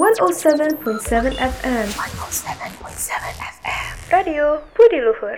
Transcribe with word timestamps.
107.7 0.00 0.80
FM 1.36 1.86
107.7 1.92 3.12
FM 3.36 3.92
Radio 4.08 4.64
Budi 4.72 4.96
Luhur. 4.96 5.36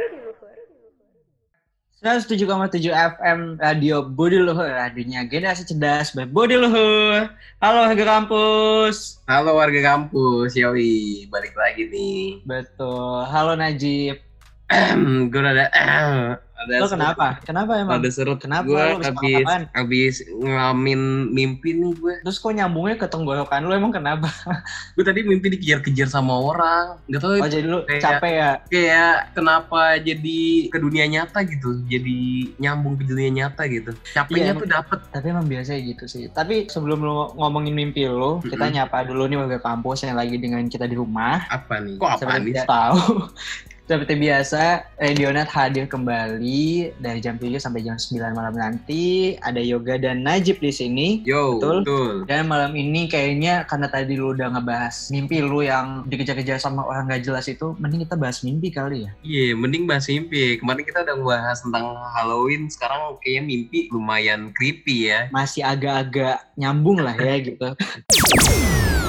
107,7 1.99 2.94
FM 2.94 3.58
Radio 3.58 4.06
Budi 4.06 4.38
Luhur 4.38 4.70
Radionya 4.70 5.26
generasi 5.26 5.67
cerdas 5.67 6.14
by 6.14 6.30
Budi 6.30 6.54
Luhur. 6.54 7.26
Halo 7.58 7.90
warga 7.90 8.06
kampus. 8.06 9.18
Halo 9.27 9.59
warga 9.59 9.82
kampus, 9.82 10.54
yoi, 10.54 11.26
balik 11.26 11.58
lagi 11.58 11.90
nih. 11.90 12.46
Betul. 12.46 13.26
Halo 13.26 13.58
Najib. 13.58 14.22
Gue 15.34 15.42
rada 15.42 15.66
ada 16.62 16.74
Lo 16.76 16.86
kenapa? 16.86 17.26
Kenapa 17.42 17.72
emang? 17.76 17.98
Ada 17.98 18.08
serut. 18.08 18.38
Kenapa 18.38 18.64
Gue 18.64 18.78
lo 18.78 18.98
habis 18.98 19.46
habis 19.72 20.14
ngalamin 20.28 21.00
mimpi 21.28 21.72
nih 21.72 21.92
gue. 21.92 22.14
Terus 22.22 22.36
kok 22.36 22.50
nyambungnya 22.50 22.96
ke 22.96 23.06
tenggorokan 23.06 23.62
lo 23.62 23.72
emang 23.72 23.90
kenapa? 23.90 24.30
Gue 24.95 25.02
tadi 25.02 25.22
mimpi 25.22 25.48
dikejar-kejar 25.50 26.06
sama 26.06 26.34
orang. 26.34 27.01
Gak 27.06 27.20
tau 27.20 27.34
Oh 27.34 27.48
jadi 27.48 27.66
lu 27.66 27.78
kayak- 27.82 28.02
capek 28.02 28.32
ya? 28.32 28.52
kayak 28.66 29.14
kenapa 29.32 29.80
jadi 29.98 30.40
ke 30.68 30.78
dunia 30.78 31.04
nyata 31.06 31.38
gitu. 31.42 31.82
Jadi 31.84 32.18
nyambung 32.56 32.95
ke 32.95 33.04
dunia 33.04 33.30
nyata 33.32 33.66
gitu. 33.66 33.90
Capeknya 34.12 34.52
Iya, 34.52 34.60
tuh 34.60 34.68
dapet. 34.68 34.98
Tapi 35.09 35.26
emang 35.29 35.46
biasa 35.46 35.74
gitu 35.76 36.04
sih. 36.06 36.29
Tapi 36.29 36.68
sebelum 36.68 37.01
lu 37.01 37.15
ngomongin 37.34 37.73
mimpi 37.73 38.04
lo, 38.04 38.38
kita 38.40 38.62
Mm-mm. 38.62 38.74
nyapa 38.76 39.04
dulu 39.04 39.26
nih 39.26 39.38
warga 39.38 39.59
kampus 39.59 40.04
yang 40.04 40.15
lagi 40.15 40.37
dengan 40.37 40.62
kita 40.66 40.84
di 40.84 40.95
rumah. 40.95 41.42
Apa 41.48 41.80
nih? 41.80 41.96
Kok 41.98 42.10
apa 42.12 42.32
nih? 42.38 42.54
tahu. 42.62 43.01
Seperti 43.82 44.14
biasa, 44.14 44.95
Radionet 44.95 45.50
hadir 45.50 45.90
kembali 45.90 46.95
dari 47.02 47.18
jam 47.18 47.34
7 47.34 47.59
sampai 47.59 47.82
jam 47.82 47.98
9 47.98 48.30
malam 48.30 48.54
nanti. 48.54 49.34
Ada 49.42 49.59
Yoga 49.59 49.98
dan 49.98 50.23
Najib 50.23 50.62
di 50.62 50.70
sini. 50.70 51.09
Yo, 51.27 51.59
Betul. 51.59 51.82
betul. 51.82 52.14
Dan 52.30 52.46
malam 52.46 52.78
ini 52.78 53.10
kayaknya 53.10 53.66
karena 53.66 53.90
tadi 53.90 54.14
lu 54.14 54.38
udah 54.38 54.54
ngebahas 54.54 55.10
mimpi 55.10 55.42
lu 55.42 55.66
yang 55.66 56.06
dikejar-kejar 56.06 56.62
sama 56.62 56.87
orang 56.87 57.10
gak 57.10 57.26
jelas 57.26 57.50
itu, 57.50 57.74
mending 57.82 58.06
kita 58.06 58.14
bahas 58.14 58.46
mimpi 58.46 58.70
kali 58.70 59.10
ya. 59.10 59.10
Iya, 59.26 59.59
mending 59.59 59.90
bahas 59.90 60.07
mimpi. 60.07 60.62
Kemarin 60.62 60.87
kita 60.87 61.02
udah 61.02 61.16
bahas 61.18 61.59
tentang 61.66 61.98
Halloween, 62.14 62.70
sekarang 62.70 63.18
kayaknya 63.18 63.42
mimpi 63.51 63.90
lumayan 63.90 64.55
creepy 64.55 65.11
ya. 65.11 65.27
Masih 65.35 65.67
agak-agak 65.67 66.55
nyambung 66.55 67.03
lah 67.03 67.19
ya 67.19 67.35
gitu. 67.42 67.67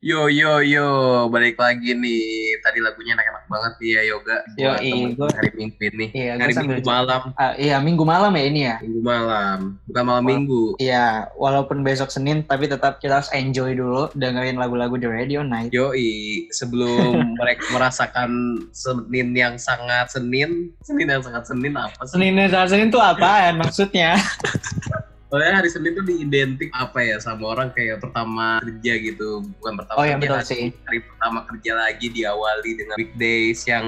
Yo 0.00 0.32
yo 0.32 0.64
yo, 0.64 0.88
balik 1.28 1.60
lagi 1.60 1.92
nih. 1.92 2.56
Tadi 2.64 2.80
lagunya 2.80 3.12
enak-enak 3.12 3.44
banget 3.44 3.72
nih 3.76 3.90
ya 3.92 4.02
Yoga. 4.08 4.36
Yo, 4.56 4.72
Buat 4.72 4.80
iya, 4.80 4.92
temen 4.96 5.12
gua- 5.12 5.34
hari 5.36 5.50
Minggu 5.52 5.76
nih. 5.92 6.08
Iya, 6.16 6.32
gue 6.32 6.40
Hari 6.40 6.54
Minggu 6.56 6.80
malam, 6.88 7.20
Ah, 7.36 7.52
iya, 7.52 7.76
minggu 7.76 8.04
malam 8.08 8.32
ya 8.32 8.44
ini 8.48 8.60
ya. 8.64 8.76
Minggu 8.80 9.02
malam, 9.04 9.58
bukan 9.84 10.04
malam 10.08 10.24
Oh. 10.24 10.28
Minggu. 10.32 10.62
Iya, 10.80 11.06
walaupun 11.36 11.84
besok 11.84 12.08
Senin, 12.08 12.40
tapi 12.42 12.64
tetap 12.64 12.96
kita 12.96 13.20
harus 13.20 13.28
enjoy 13.30 13.76
dulu 13.76 14.08
dengerin 14.16 14.56
lagu-lagu 14.56 14.96
di 14.96 15.04
Radio 15.04 15.44
Night. 15.44 15.68
Yoi, 15.68 16.48
sebelum 16.48 17.12
mereka 17.36 17.68
merasakan 17.68 18.30
Senin 18.72 19.36
yang 19.36 19.60
sangat 19.60 20.08
Senin, 20.08 20.72
Senin 20.80 21.12
yang 21.12 21.20
sangat 21.20 21.44
Senin 21.44 21.76
apa 21.76 22.08
sih? 22.08 22.16
Senin 22.16 22.40
dan 22.40 22.48
Selasa 22.48 22.72
Senin 22.72 22.88
tuh 22.88 23.04
apaan 23.04 23.60
maksudnya? 23.60 24.16
Soalnya 25.30 25.54
hari 25.56 25.70
Senin 25.70 25.94
tuh 25.94 26.02
diidentik 26.02 26.68
apa 26.70 26.98
ya 27.00 27.16
sama 27.16 27.48
orang 27.48 27.70
kayak 27.70 27.98
pertama 27.98 28.58
kerja 28.58 28.92
gitu, 29.00 29.28
bukan 29.56 29.72
pertama 29.78 29.94
Oh, 29.94 30.02
iya, 30.02 30.14
kerja, 30.14 30.20
betul 30.20 30.36
hari, 30.36 30.50
sih. 30.50 30.62
hari 30.82 30.98
pertama 31.00 31.38
kerja 31.46 31.72
lagi 31.72 32.06
diawali 32.10 32.70
dengan 32.74 32.96
weekdays 32.98 33.62
yang 33.64 33.86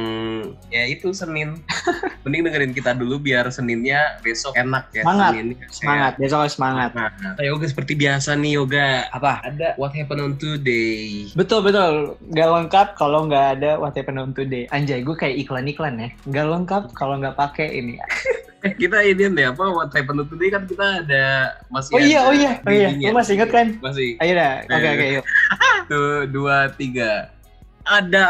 ya 0.68 0.86
itu 0.86 1.10
Senin. 1.10 1.58
Mending 2.22 2.46
dengerin 2.46 2.70
kita 2.70 2.94
dulu 2.94 3.18
biar 3.18 3.50
Seninnya 3.50 4.22
besok 4.22 4.54
enak 4.54 4.94
ya. 4.94 5.02
Semangat, 5.02 5.32
kayak- 5.34 5.72
Semangat, 5.74 6.12
besok 6.16 6.38
harus 6.40 6.54
semangat. 6.54 6.90
Nah, 6.94 7.10
yoga 7.40 7.66
seperti 7.66 7.92
biasa 7.92 8.38
nih 8.38 8.52
yoga. 8.54 8.88
Apa? 9.10 9.42
Ada 9.42 9.74
what 9.74 9.90
happened 9.90 10.22
on 10.22 10.34
today. 10.36 11.26
Betul 11.34 11.66
betul, 11.66 12.14
nggak 12.24 12.48
lengkap 12.52 12.88
kalau 12.94 13.26
nggak 13.26 13.58
ada 13.58 13.70
What 13.74 13.92
Happened 13.92 14.20
on 14.20 14.30
Today. 14.30 14.70
Anjay, 14.70 15.02
gue 15.02 15.12
kayak 15.12 15.34
iklan-iklan 15.38 15.98
ya. 15.98 16.08
Nggak 16.22 16.46
lengkap 16.46 16.82
kalau 16.94 17.18
nggak 17.18 17.34
pakai 17.34 17.66
ini. 17.72 17.98
Eh, 18.62 18.72
kita 18.78 19.02
ini 19.02 19.26
deh 19.26 19.50
apa 19.50 19.64
what 19.74 19.90
happened 19.90 20.22
on 20.22 20.26
today 20.30 20.46
kan 20.54 20.62
kita 20.70 21.02
ada 21.02 21.58
masih 21.66 21.98
Oh 21.98 22.00
iya, 22.00 22.20
oh 22.22 22.30
iya, 22.30 22.62
oh 22.62 22.70
iya. 22.70 22.94
Lo 22.94 23.18
masih 23.18 23.34
inget 23.34 23.50
kan? 23.50 23.74
Masih. 23.82 24.14
Ayo 24.22 24.38
dah, 24.38 24.62
oke 24.62 24.74
Ayo. 24.78 24.90
oke 24.94 25.06
yuk. 25.18 25.24
Satu, 25.82 26.02
dua, 26.30 26.70
tiga. 26.78 27.34
Ada 27.82 28.22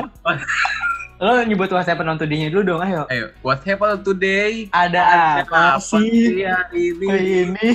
apa? 0.00 0.40
Lo 1.24 1.36
nyebut 1.44 1.68
What 1.68 1.84
Happened 1.84 2.10
on 2.10 2.18
Today-nya 2.18 2.48
dulu 2.48 2.74
dong, 2.74 2.80
ayo. 2.80 3.04
Ayo, 3.12 3.28
what 3.44 3.60
happened 3.62 4.02
today? 4.02 4.72
Ada 4.72 5.44
apa 5.44 5.78
sih 5.78 6.42
hari 6.42 6.96
ini? 6.96 7.06
hari 7.06 7.32
ini? 7.44 7.68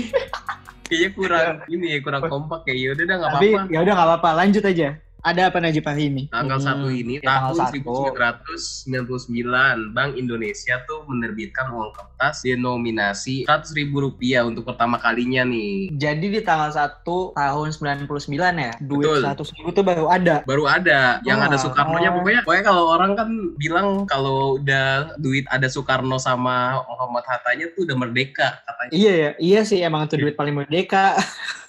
Kayaknya 0.90 1.10
kurang 1.14 1.56
ini 1.78 1.86
ya, 1.94 1.98
kurang 2.02 2.22
kompak 2.26 2.66
ya. 2.68 2.90
Yaudah 2.90 3.06
dah 3.06 3.16
nggak 3.22 3.32
apa-apa. 3.38 3.62
ya 3.70 3.78
udah 3.86 3.94
nggak 3.96 4.10
apa-apa, 4.10 4.30
lanjut 4.34 4.64
aja. 4.66 4.98
Ada 5.20 5.52
apa 5.52 5.60
Najib 5.60 5.84
hari 5.84 6.08
ini? 6.08 6.32
Tanggal 6.32 6.64
Hmm, 6.64 6.88
1 6.88 6.96
ini 6.96 7.20
ya, 7.20 7.28
tahun 7.28 7.60
1. 7.76 8.16
1999 8.16 9.92
Bank 9.92 10.16
Indonesia 10.16 10.80
tuh 10.88 11.04
menerbitkan 11.12 11.76
uang 11.76 11.92
kertas 11.92 12.40
denominasi 12.48 13.44
100 13.44 13.76
ribu 13.76 14.00
rupiah 14.08 14.48
untuk 14.48 14.64
pertama 14.64 14.96
kalinya 14.96 15.44
nih. 15.44 15.92
Jadi 15.92 16.26
di 16.32 16.40
tanggal 16.40 16.72
1 16.72 17.36
tahun 17.36 17.68
99 17.76 18.08
ya, 18.56 18.72
duit 18.80 19.12
Betul. 19.12 19.28
100 19.28 19.56
ribu 19.60 19.70
tuh 19.76 19.84
baru 19.84 20.06
ada. 20.08 20.40
Baru 20.48 20.64
ada 20.72 21.20
yang 21.28 21.44
ada 21.44 21.60
Wah. 21.60 21.64
Soekarno-nya 21.68 22.16
pokoknya 22.16 22.42
pokoknya 22.48 22.64
kalau 22.64 22.84
orang 22.96 23.12
kan 23.20 23.30
bilang 23.60 24.08
kalau 24.08 24.56
udah 24.56 25.20
duit 25.20 25.44
ada 25.52 25.68
Soekarno 25.68 26.16
sama 26.16 26.80
Muhammad 26.88 27.28
Hattanya 27.28 27.68
tuh 27.76 27.84
udah 27.84 27.96
merdeka 28.00 28.64
katanya. 28.64 28.92
Iya 28.96 29.14
ya, 29.14 29.32
iya 29.36 29.62
sih 29.68 29.84
emang 29.84 30.08
itu 30.08 30.16
duit 30.16 30.40
paling 30.40 30.56
merdeka. 30.56 31.20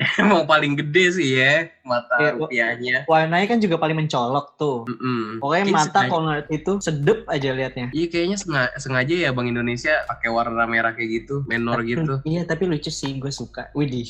Emang 0.22 0.48
paling 0.48 0.72
gede 0.80 1.04
sih 1.12 1.28
ya 1.36 1.68
mata 1.84 2.16
wa- 2.16 2.46
rupiahnya. 2.46 3.04
Warnanya 3.04 3.46
kan 3.46 3.58
juga 3.60 3.76
paling 3.76 3.96
mencolok 4.00 4.56
tuh. 4.56 4.88
Mm-mm. 4.88 5.42
Pokoknya 5.44 5.64
Kayaknya 5.68 5.84
mata 5.84 6.00
kalau 6.08 6.22
ngeliat 6.24 6.48
itu 6.48 6.72
sedep 6.80 7.18
aja 7.28 7.48
liatnya. 7.52 7.86
Iya 7.92 8.06
kayaknya 8.08 8.36
sengaja, 8.40 8.72
sengaja 8.80 9.14
ya 9.14 9.30
Bank 9.34 9.48
Indonesia 9.50 9.94
pakai 10.08 10.28
warna 10.32 10.64
merah 10.64 10.96
kayak 10.96 11.10
gitu, 11.24 11.44
menor 11.44 11.84
gitu. 11.84 12.22
Iya 12.30 12.46
tapi 12.48 12.64
lucu 12.64 12.88
sih, 12.88 13.18
gue 13.20 13.32
suka. 13.32 13.68
Widih. 13.76 14.08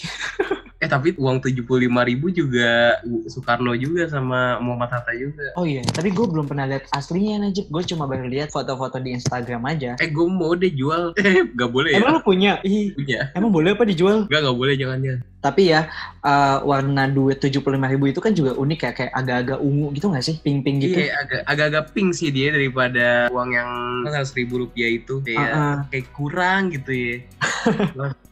Eh 0.81 0.89
tapi 0.89 1.13
uang 1.13 1.45
75.000 1.45 1.69
ribu 2.09 2.33
juga 2.33 2.97
Soekarno 3.29 3.77
juga 3.77 4.09
sama 4.09 4.57
Muhammad 4.65 4.97
Hatta 4.97 5.13
juga. 5.13 5.53
Oh 5.53 5.69
iya, 5.69 5.85
tapi 5.85 6.09
gue 6.09 6.25
belum 6.25 6.49
pernah 6.49 6.65
lihat 6.65 6.89
aslinya 6.89 7.45
Najib. 7.45 7.69
Gue 7.69 7.85
cuma 7.85 8.09
baru 8.09 8.25
lihat 8.25 8.49
foto-foto 8.49 8.97
di 8.97 9.13
Instagram 9.13 9.61
aja. 9.69 10.01
Eh 10.01 10.09
gue 10.09 10.25
mau 10.25 10.57
deh 10.57 10.73
jual. 10.73 11.13
Eh 11.21 11.45
gak 11.53 11.69
boleh 11.69 11.93
ya? 11.93 12.01
Emang 12.01 12.17
lu 12.17 12.21
punya? 12.25 12.65
Ih, 12.65 12.97
Punya. 12.97 13.29
emang 13.37 13.53
boleh 13.53 13.77
apa 13.77 13.85
dijual? 13.85 14.25
Gak 14.33 14.41
gak 14.41 14.57
boleh 14.57 14.73
jangan 14.73 15.05
ya. 15.05 15.17
Tapi 15.41 15.73
ya, 15.73 15.89
eh, 16.21 16.59
warna 16.61 17.09
duit 17.09 17.41
75 17.41 17.89
ribu 17.89 18.13
itu 18.13 18.21
kan 18.21 18.37
juga 18.37 18.53
unik 18.61 18.81
ya, 18.85 18.93
kayak 18.93 19.13
agak-agak 19.17 19.59
ungu 19.65 19.89
gitu 19.97 20.13
gak 20.13 20.25
sih? 20.25 20.37
Pink-pink 20.45 20.77
gitu. 20.85 21.01
Iya 21.01 21.17
agak 21.25 21.41
agak-agak 21.49 21.85
pink 21.97 22.13
sih 22.13 22.29
dia 22.29 22.53
daripada 22.53 23.33
uang 23.33 23.51
yang 23.57 23.71
100 24.05 24.37
ribu 24.37 24.69
rupiah 24.69 24.91
itu 25.01 25.25
kayak 25.25 25.49
Uh-uh. 25.49 25.77
kayak 25.89 26.07
kurang 26.13 26.61
gitu 26.77 26.93
ya. 26.93 27.17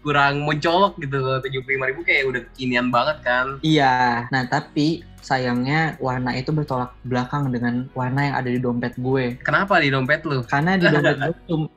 Kurang 0.05 0.45
mencolok 0.45 1.01
gitu 1.01 1.17
kalau 1.21 1.41
75.000 1.41 1.91
ribu 1.93 2.01
kayak 2.05 2.23
udah 2.29 2.41
kekinian 2.53 2.89
banget 2.93 3.17
kan. 3.25 3.47
Iya, 3.65 4.29
nah 4.29 4.45
tapi 4.45 5.05
sayangnya 5.21 5.99
warna 6.01 6.33
itu 6.33 6.55
bertolak 6.55 6.95
belakang 7.05 7.51
dengan 7.53 7.85
warna 7.93 8.33
yang 8.33 8.37
ada 8.39 8.49
di 8.49 8.61
dompet 8.63 8.97
gue. 8.97 9.37
Kenapa 9.45 9.77
di 9.83 9.93
dompet 9.93 10.25
lu? 10.25 10.41
Karena 10.47 10.81
di 10.81 10.89
dompet 10.89 11.17
gue 11.29 11.37
cuma 11.45 11.69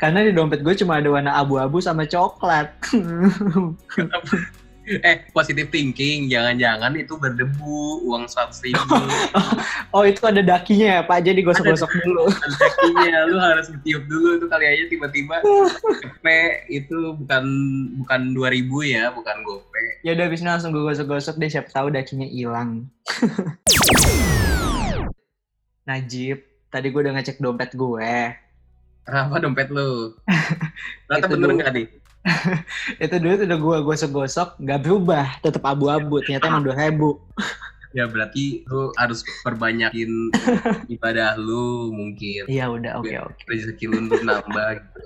karena 0.00 0.24
di 0.24 0.32
dompet 0.32 0.60
gue 0.60 0.74
cuma 0.76 1.00
ada 1.00 1.08
warna 1.08 1.32
abu-abu 1.36 1.80
sama 1.80 2.04
coklat. 2.04 2.72
Eh 4.84 5.24
positive 5.32 5.72
thinking 5.72 6.28
jangan-jangan 6.28 6.92
itu 6.92 7.16
berdebu 7.16 8.04
uang 8.04 8.28
100 8.28 8.68
ribu. 8.68 8.96
oh 9.96 10.04
itu 10.04 10.20
ada 10.28 10.44
dakinya 10.44 11.00
ya 11.00 11.02
Pak, 11.08 11.24
jadi 11.24 11.40
gosok-gosok 11.40 11.88
dulu. 12.04 12.28
kakinya 12.60 13.24
lu 13.32 13.40
harus 13.40 13.72
ditiup 13.72 14.04
dulu 14.04 14.44
tuh 14.44 14.48
kali 14.52 14.68
aja 14.68 14.84
tiba-tiba 14.92 15.40
gope 15.40 16.40
itu 16.68 17.16
bukan 17.16 17.44
bukan 18.04 18.20
2000 18.36 18.92
ya 18.92 19.04
bukan 19.16 19.36
gope 19.40 19.82
Ya 20.04 20.12
udah 20.12 20.28
abis 20.28 20.44
langsung 20.44 20.76
gue 20.76 20.84
gosok-gosok 20.84 21.40
deh, 21.40 21.48
siapa 21.48 21.72
tahu 21.72 21.88
dakinya 21.88 22.28
hilang. 22.28 22.92
Najib, 25.88 26.44
tadi 26.68 26.92
gue 26.92 27.00
udah 27.00 27.16
ngecek 27.16 27.40
dompet 27.40 27.72
gue. 27.72 28.36
Kenapa 29.04 29.34
dompet 29.38 29.68
lu 29.70 30.16
ternyata 31.06 31.26
Itu 31.28 31.34
bener 31.36 31.50
nggak 31.60 31.72
nih 31.72 31.86
Itu 33.04 33.20
duit 33.20 33.36
udah 33.44 33.58
gue 33.60 33.76
gosok-gosok, 33.84 34.56
nggak 34.56 34.80
berubah, 34.80 35.44
tetap 35.44 35.60
abu-abu. 35.68 36.24
Ternyata 36.24 36.48
emang 36.48 36.64
dua 36.64 36.76
ribu. 36.88 37.20
ya 37.92 38.08
berarti 38.08 38.64
lu 38.66 38.90
harus 38.96 39.22
perbanyakin 39.44 40.08
ibadah 40.96 41.36
lu 41.36 41.92
mungkin 41.92 42.48
Iya 42.48 42.72
udah, 42.72 42.98
oke 42.98 43.12
oke. 43.28 43.42
rezeki 43.46 43.86
lu 43.86 44.08
nambah 44.08 44.68
gitu 44.82 45.00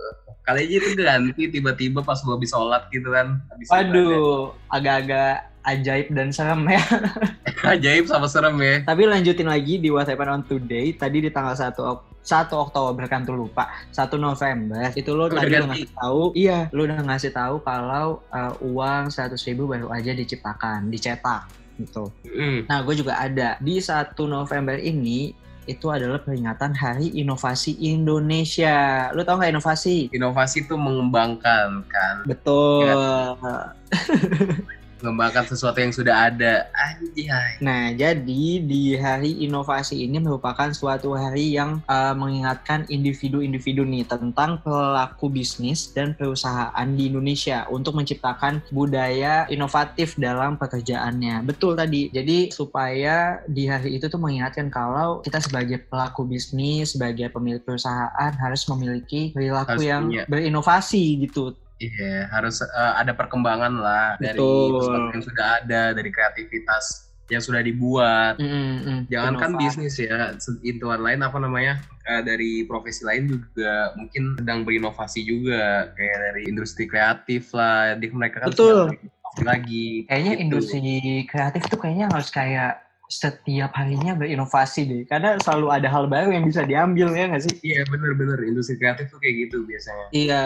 kali 0.48 0.64
aja 0.64 0.74
itu 0.80 0.90
ganti 0.96 1.42
tiba-tiba 1.52 2.00
pas 2.00 2.16
lu 2.24 2.32
habis 2.32 2.48
sholat 2.48 2.88
gitu 2.88 3.12
kan 3.12 3.36
habis. 3.52 3.68
Waduh, 3.68 4.56
agak-agak 4.72 5.52
ajaib 5.68 6.08
dan 6.16 6.32
serem 6.32 6.64
ya. 6.64 6.80
ajaib 7.76 8.08
sama 8.08 8.24
serem 8.24 8.56
ya 8.58 8.80
Tapi 8.86 9.02
lanjutin 9.04 9.44
lagi 9.44 9.76
di 9.76 9.92
What 9.92 10.08
Happened 10.08 10.32
on 10.32 10.42
Today, 10.48 10.96
tadi 10.96 11.20
di 11.20 11.28
tanggal 11.28 11.52
1 11.52 11.76
Ok- 11.76 12.06
1 12.28 12.52
Oktober 12.52 13.08
kan 13.08 13.24
tuh 13.24 13.40
lupa, 13.40 13.72
1 13.88 14.20
November 14.20 14.92
itu 14.92 15.16
lo 15.16 15.26
Oh, 15.26 15.32
tadi 15.32 15.48
udah 15.48 15.64
udah 15.64 15.68
ngasih 15.72 15.88
tahu, 15.96 16.22
iya, 16.36 16.58
lo 16.76 16.84
udah 16.84 17.00
ngasih 17.00 17.32
tahu 17.32 17.54
kalau 17.64 18.20
uh, 18.28 18.52
uang 18.60 19.08
100 19.08 19.32
ribu 19.48 19.64
baru 19.64 19.88
aja 19.88 20.12
diciptakan, 20.12 20.92
dicetak. 20.92 21.48
gitu. 21.78 22.10
Mm. 22.26 22.66
Nah, 22.66 22.82
gue 22.82 22.94
juga 22.98 23.16
ada 23.16 23.56
di 23.62 23.80
1 23.80 24.12
November 24.26 24.76
ini 24.76 25.32
itu 25.64 25.88
adalah 25.88 26.18
peringatan 26.20 26.72
Hari 26.74 27.16
Inovasi 27.16 27.76
Indonesia. 27.80 29.08
Lu 29.14 29.22
tau 29.22 29.36
nggak 29.38 29.52
inovasi? 29.52 30.08
Inovasi 30.12 30.64
itu 30.68 30.74
mengembangkan 30.76 31.84
kan, 31.86 32.14
Betul. 32.26 32.88
mengembangkan 35.00 35.46
sesuatu 35.46 35.78
yang 35.78 35.94
sudah 35.94 36.30
ada. 36.30 36.68
Anjay. 36.74 37.62
Nah, 37.62 37.94
jadi 37.94 38.44
di 38.62 38.94
Hari 38.98 39.46
Inovasi 39.46 40.04
ini 40.04 40.18
merupakan 40.18 40.70
suatu 40.74 41.14
hari 41.14 41.54
yang 41.54 41.80
uh, 41.86 42.14
mengingatkan 42.14 42.84
individu-individu 42.90 43.86
nih 43.86 44.04
tentang 44.06 44.58
pelaku 44.62 45.30
bisnis 45.30 45.90
dan 45.94 46.14
perusahaan 46.18 46.88
di 46.94 47.10
Indonesia 47.10 47.66
untuk 47.70 47.94
menciptakan 47.94 48.60
budaya 48.74 49.46
inovatif 49.48 50.18
dalam 50.18 50.58
pekerjaannya. 50.58 51.46
Betul 51.46 51.78
tadi. 51.78 52.10
Jadi 52.10 52.50
supaya 52.50 53.42
di 53.46 53.70
hari 53.70 53.96
itu 53.98 54.10
tuh 54.10 54.18
mengingatkan 54.18 54.68
kalau 54.68 55.22
kita 55.22 55.38
sebagai 55.38 55.82
pelaku 55.86 56.26
bisnis, 56.26 56.94
sebagai 56.98 57.30
pemilik 57.30 57.62
perusahaan 57.62 58.32
harus 58.38 58.62
memiliki 58.68 59.30
perilaku 59.32 59.78
Harus 59.78 59.84
yang 59.84 60.02
punya. 60.08 60.24
berinovasi 60.26 61.04
gitu. 61.28 61.54
Iya, 61.78 62.26
harus 62.34 62.58
eh, 62.58 62.92
ada 62.98 63.14
perkembangan 63.14 63.70
lah 63.78 64.18
dari 64.18 64.34
Betul. 64.34 64.82
sesuatu 64.82 65.08
yang 65.14 65.24
sudah 65.24 65.46
ada, 65.62 65.82
dari 65.94 66.10
kreativitas 66.10 67.06
yang 67.30 67.38
sudah 67.44 67.62
dibuat. 67.62 68.34
Mm, 68.40 68.50
mm, 68.82 68.98
Jangankan 69.12 69.52
bisnis 69.60 69.94
ya, 70.00 70.34
intuan 70.66 71.04
lain 71.04 71.22
apa 71.22 71.38
namanya 71.38 71.78
eh, 72.08 72.22
dari 72.24 72.66
profesi 72.66 73.06
lain 73.06 73.30
juga 73.30 73.94
mungkin 73.94 74.34
sedang 74.42 74.66
berinovasi 74.66 75.22
juga 75.22 75.92
kayak 75.94 76.18
dari 76.18 76.42
industri 76.50 76.90
kreatif 76.90 77.54
lah. 77.54 77.94
Di 77.94 78.10
mereka 78.10 78.42
kan 78.42 78.50
Betul. 78.50 78.98
lagi. 79.46 80.08
Kayaknya 80.10 80.32
Gitu. 80.34 80.42
industri 80.50 80.82
kreatif 81.30 81.62
tuh 81.70 81.78
kayaknya 81.78 82.10
harus 82.10 82.26
kayak 82.34 82.87
setiap 83.08 83.72
harinya 83.72 84.12
berinovasi 84.12 84.80
deh. 84.84 85.02
Karena 85.08 85.40
selalu 85.40 85.72
ada 85.72 85.88
hal 85.88 86.04
baru 86.06 86.28
yang 86.28 86.44
bisa 86.44 86.62
diambil 86.62 87.08
ya 87.16 87.24
nggak 87.32 87.42
sih? 87.42 87.54
Iya 87.64 87.88
bener-bener 87.88 88.36
industri 88.44 88.76
kreatif 88.76 89.08
tuh 89.08 89.16
kayak 89.18 89.48
gitu 89.48 89.64
biasanya. 89.64 90.06
Iya, 90.12 90.42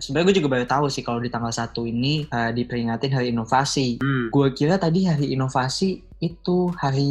sebenarnya 0.00 0.26
gue 0.32 0.36
juga 0.40 0.50
baru 0.50 0.66
tahu 0.66 0.86
sih 0.88 1.04
kalau 1.04 1.20
di 1.20 1.28
tanggal 1.28 1.52
1 1.52 1.76
ini 1.86 2.24
uh, 2.32 2.50
diperingatin 2.50 3.12
hari 3.12 3.28
inovasi. 3.30 4.00
Hmm. 4.00 4.32
Gue 4.32 4.48
kira 4.56 4.80
tadi 4.80 5.04
hari 5.04 5.36
inovasi 5.36 6.00
itu 6.18 6.72
hari 6.80 7.08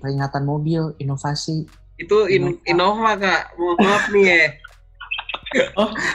peringatan 0.00 0.48
mobil 0.48 0.96
inovasi. 0.96 1.68
Itu 2.00 2.24
in- 2.32 2.56
Innova 2.64 3.20
kak, 3.20 3.52
mohon 3.60 3.76
maaf 3.84 4.08
nih 4.08 4.24
ya. 4.24 4.40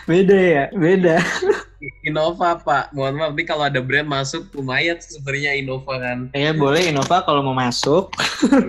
Beda 0.05 0.33
ya, 0.33 0.63
beda. 0.71 1.19
Innova 2.01 2.57
pak, 2.57 2.89
mohon 2.91 3.13
maaf 3.13 3.33
nih 3.33 3.45
kalau 3.45 3.61
ada 3.61 3.77
brand 3.77 4.05
masuk 4.05 4.49
lumayan 4.51 4.97
sebenarnya 4.97 5.53
Innova 5.53 5.93
kan. 5.95 6.31
Ya 6.31 6.49
boleh 6.49 6.89
Innova 6.89 7.21
kalau 7.21 7.41
mau 7.41 7.53
masuk. 7.53 8.09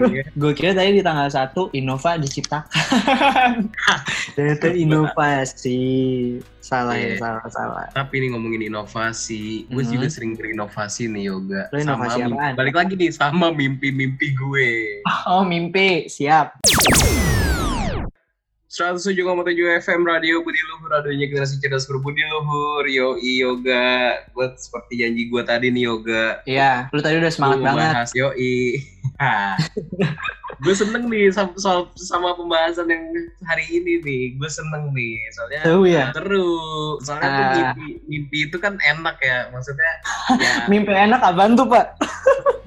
Iya. 0.05 0.29
Gue 0.41 0.53
kira 0.53 0.73
tadi 0.73 0.93
di 0.93 1.03
tanggal 1.03 1.29
1 1.29 1.55
Innova 1.73 2.19
diciptakan. 2.19 3.73
Dan 4.35 4.47
itu 4.53 4.69
inovasi. 4.79 5.81
Salah 6.59 6.99
ya, 6.99 7.15
Iya. 7.15 7.17
salah, 7.17 7.47
salah. 7.49 7.87
Tapi 7.95 8.15
nih 8.19 8.35
ngomongin 8.35 8.67
inovasi, 8.67 9.65
gue 9.67 9.81
Mhm. 9.81 9.91
juga 9.93 10.07
sering 10.11 10.35
berinovasi 10.35 11.07
nih 11.07 11.31
yoga. 11.31 11.63
Lo 11.71 11.79
inovasi 11.79 12.21
Sama 12.21 12.35
apaan? 12.35 12.53
balik 12.53 12.75
lagi 12.75 12.93
nih 12.99 13.11
sama 13.15 13.49
mimpi-mimpi 13.49 14.35
gue. 14.35 14.71
Oh 15.25 15.41
mimpi, 15.41 16.11
siap. 16.11 16.59
107,7 18.77 19.17
FM 19.81 20.05
Radio 20.05 20.45
Budi 20.45 20.61
Luhur, 20.69 20.93
radionya 20.93 21.33
generasi 21.33 21.57
cerdas 21.57 21.89
berbudi 21.89 22.21
luhur. 22.29 22.85
Yoi 22.85 23.41
yoga, 23.41 24.21
gue 24.29 24.47
seperti 24.53 25.01
janji 25.01 25.33
gue 25.33 25.41
tadi 25.41 25.73
nih 25.73 25.89
yoga. 25.89 26.45
Iya, 26.45 26.93
lu 26.93 27.01
tadi 27.01 27.17
udah 27.17 27.33
semangat 27.33 27.57
Gua 27.57 27.67
banget. 27.73 27.89
Bahas, 27.97 28.11
yoi. 28.13 28.85
gue 30.61 30.75
seneng 30.77 31.09
nih 31.09 31.33
sama, 31.33 31.57
soal, 31.57 31.89
sama 31.97 32.37
pembahasan 32.37 32.85
yang 32.93 33.01
hari 33.49 33.65
ini 33.73 33.97
nih. 34.05 34.23
Gue 34.37 34.51
seneng 34.53 34.93
nih, 34.93 35.25
soalnya 35.33 35.61
Seru 35.65 35.83
ya? 35.89 36.05
seru. 36.13 36.53
Soalnya 37.01 37.29
tuh 37.33 37.33
Ah. 37.33 37.53
mimpi, 37.73 37.87
mimpi 38.05 38.39
itu 38.45 38.61
kan 38.61 38.77
enak 38.77 39.17
ya, 39.25 39.49
maksudnya. 39.57 39.93
Ya, 40.37 40.69
Mimpi 40.69 40.93
enak 40.93 41.25
apaan 41.25 41.57
tuh, 41.57 41.65
Pak? 41.65 41.97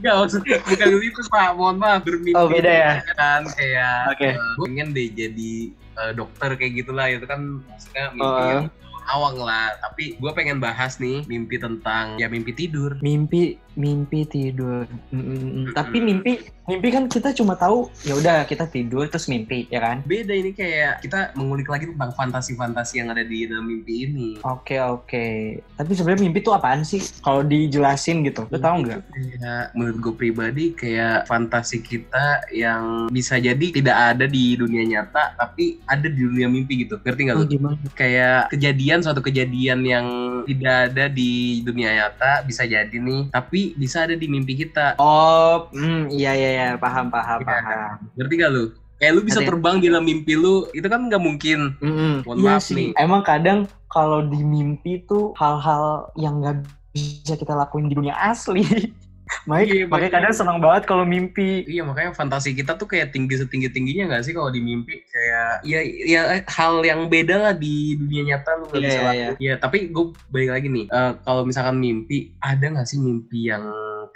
Enggak 0.01 0.15
maksudnya 0.15 0.57
bukan 0.63 0.87
itu 1.05 1.21
Pak, 1.29 1.49
mohon 1.53 1.77
maaf 1.77 2.01
bermimpi. 2.01 2.33
Oh, 2.33 2.49
beda 2.49 2.71
ya? 2.71 2.91
Kan 3.13 3.45
kayak 3.53 4.09
Oke. 4.09 4.33
eh, 4.33 4.35
gue 4.57 4.65
pengen 4.65 4.89
deh 4.89 5.05
jadi 5.13 5.53
eh, 5.99 6.11
dokter 6.13 6.49
kayak 6.55 6.73
gitulah 6.75 7.05
itu 7.07 7.25
kan 7.25 7.39
maksudnya 7.63 8.05
mimpi 8.11 8.23
Oh. 8.23 8.47
yang 8.49 8.65
awang 9.09 9.37
lah. 9.41 9.75
Tapi 9.81 10.15
gue 10.15 10.31
pengen 10.37 10.61
bahas 10.61 11.01
nih 11.01 11.25
mimpi 11.25 11.57
tentang 11.57 12.15
ya 12.21 12.29
mimpi 12.29 12.53
tidur. 12.53 12.95
Mimpi, 13.01 13.57
mimpi 13.73 14.23
tidur. 14.29 14.85
Mm, 15.09 15.17
mm, 15.17 15.25
mm. 15.25 15.37
Mm-mm. 15.39 15.65
Tapi 15.73 15.97
mimpi, 15.99 16.31
mimpi 16.69 16.87
kan 16.93 17.09
kita 17.09 17.33
cuma 17.33 17.57
tahu 17.57 17.89
ya 18.05 18.13
udah 18.15 18.45
kita 18.45 18.69
tidur 18.69 19.09
terus 19.09 19.25
mimpi, 19.25 19.65
ya 19.73 19.81
kan? 19.81 20.05
Beda 20.05 20.31
ini 20.31 20.53
kayak 20.53 21.01
kita 21.01 21.33
mengulik 21.33 21.67
lagi 21.67 21.89
tentang 21.89 22.13
fantasi-fantasi 22.13 23.01
yang 23.01 23.09
ada 23.09 23.25
di 23.25 23.49
dalam 23.49 23.65
mimpi 23.65 24.05
ini. 24.05 24.29
Oke 24.45 24.77
oke. 24.77 25.59
Tapi 25.75 25.91
sebenarnya 25.97 26.29
mimpi 26.29 26.39
tuh 26.45 26.53
apaan 26.53 26.85
sih? 26.85 27.01
Kalau 27.25 27.41
dijelasin 27.41 28.21
gitu, 28.23 28.45
lu 28.47 28.59
tahu 28.61 28.85
nggak? 28.85 29.01
Kayak 29.09 29.63
menurut 29.73 29.97
gue 29.99 30.13
pribadi 30.15 30.65
kayak 30.77 31.25
fantasi 31.25 31.81
kita 31.81 32.45
yang 32.53 33.09
bisa 33.09 33.41
jadi 33.41 33.65
tidak 33.73 33.97
ada 34.15 34.25
di 34.29 34.55
dunia 34.55 34.85
nyata 34.85 35.33
tapi 35.35 35.79
ada 35.87 36.07
di 36.07 36.19
dunia 36.19 36.47
mimpi 36.51 36.85
gitu. 36.85 36.99
Ngerti 37.01 37.21
nggak? 37.27 37.37
Oh, 37.39 37.47
gimana? 37.47 37.77
kayak 37.95 38.51
kejadian 38.51 38.98
suatu 39.01 39.19
kejadian 39.19 39.79
yang 39.81 40.05
tidak 40.43 40.89
ada 40.89 41.05
di 41.07 41.31
dunia 41.61 41.89
nyata 41.93 42.43
bisa 42.43 42.63
jadi 42.63 42.91
nih 42.91 43.29
tapi 43.29 43.73
bisa 43.73 44.03
ada 44.03 44.13
di 44.13 44.25
mimpi 44.25 44.55
kita 44.55 44.95
Oh, 44.95 45.67
hmm, 45.69 46.09
iya 46.09 46.31
iya 46.31 46.49
iya, 46.51 46.67
paham 46.75 47.07
paham 47.07 47.39
Iya. 47.39 47.47
paham. 47.47 47.91
ngerti 48.13 48.33
gak 48.35 48.51
lu 48.51 48.63
kayak 48.95 49.11
lu 49.13 49.21
bisa 49.21 49.39
terbang 49.41 49.75
di 49.77 49.87
dalam 49.87 50.03
mimpi 50.03 50.33
lu 50.33 50.67
itu 50.69 50.83
kan 50.83 50.99
nggak 51.01 51.19
mungkin 51.19 51.71
Mm-mm. 51.79 52.13
Mohon 52.21 52.37
Iya 52.37 52.47
maaf 52.49 52.61
sih. 52.61 52.75
nih. 52.75 52.89
Emang 52.95 53.21
kadang 53.21 53.59
kalau 53.87 54.19
di 54.21 54.39
mimpi 54.39 55.01
tuh 55.01 55.31
hal-hal 55.33 55.85
yang 56.13 56.37
nggak 56.37 56.61
bisa 56.91 57.33
kita 57.33 57.53
lakuin 57.53 57.87
di 57.87 57.95
dunia 57.95 58.13
asli. 58.13 58.59
Makanya, 59.45 59.65
Iya, 59.69 59.85
makanya 59.85 60.11
kadang 60.11 60.33
senang 60.33 60.57
banget 60.57 60.83
kalau 60.85 61.05
mimpi. 61.05 61.61
iya 61.65 61.81
makanya 61.81 62.11
fantasi 62.11 62.51
kita 62.51 62.73
tuh 62.73 62.85
kayak 62.85 63.09
tinggi 63.09 63.37
setinggi 63.37 63.69
tingginya 63.69 64.09
nggak 64.09 64.23
sih 64.23 64.33
kalau 64.33 64.49
di 64.49 64.57
mimpi? 64.59 65.05
Kayak 65.05 65.61
ya 65.63 65.79
ya 66.05 66.21
hal 66.45 66.81
yang 66.81 67.05
beda 67.07 67.35
lah 67.39 67.53
di 67.53 67.93
dunia 67.95 68.35
nyata 68.35 68.57
lu 68.57 68.65
nggak 68.67 68.79
Iya, 68.79 68.87
bisa 68.87 68.99
iya, 68.99 69.05
lakuin. 69.05 69.33
ya 69.39 69.53
tapi 69.55 69.77
gue 69.87 70.05
balik 70.27 70.49
lagi 70.49 70.67
nih 70.67 70.85
eh, 70.87 71.11
kalau 71.21 71.41
misalkan 71.43 71.77
mimpi 71.77 72.17
ada 72.37 72.65
nggak 72.65 72.85
sih 72.85 72.97
mimpi 72.97 73.47
yang 73.47 73.63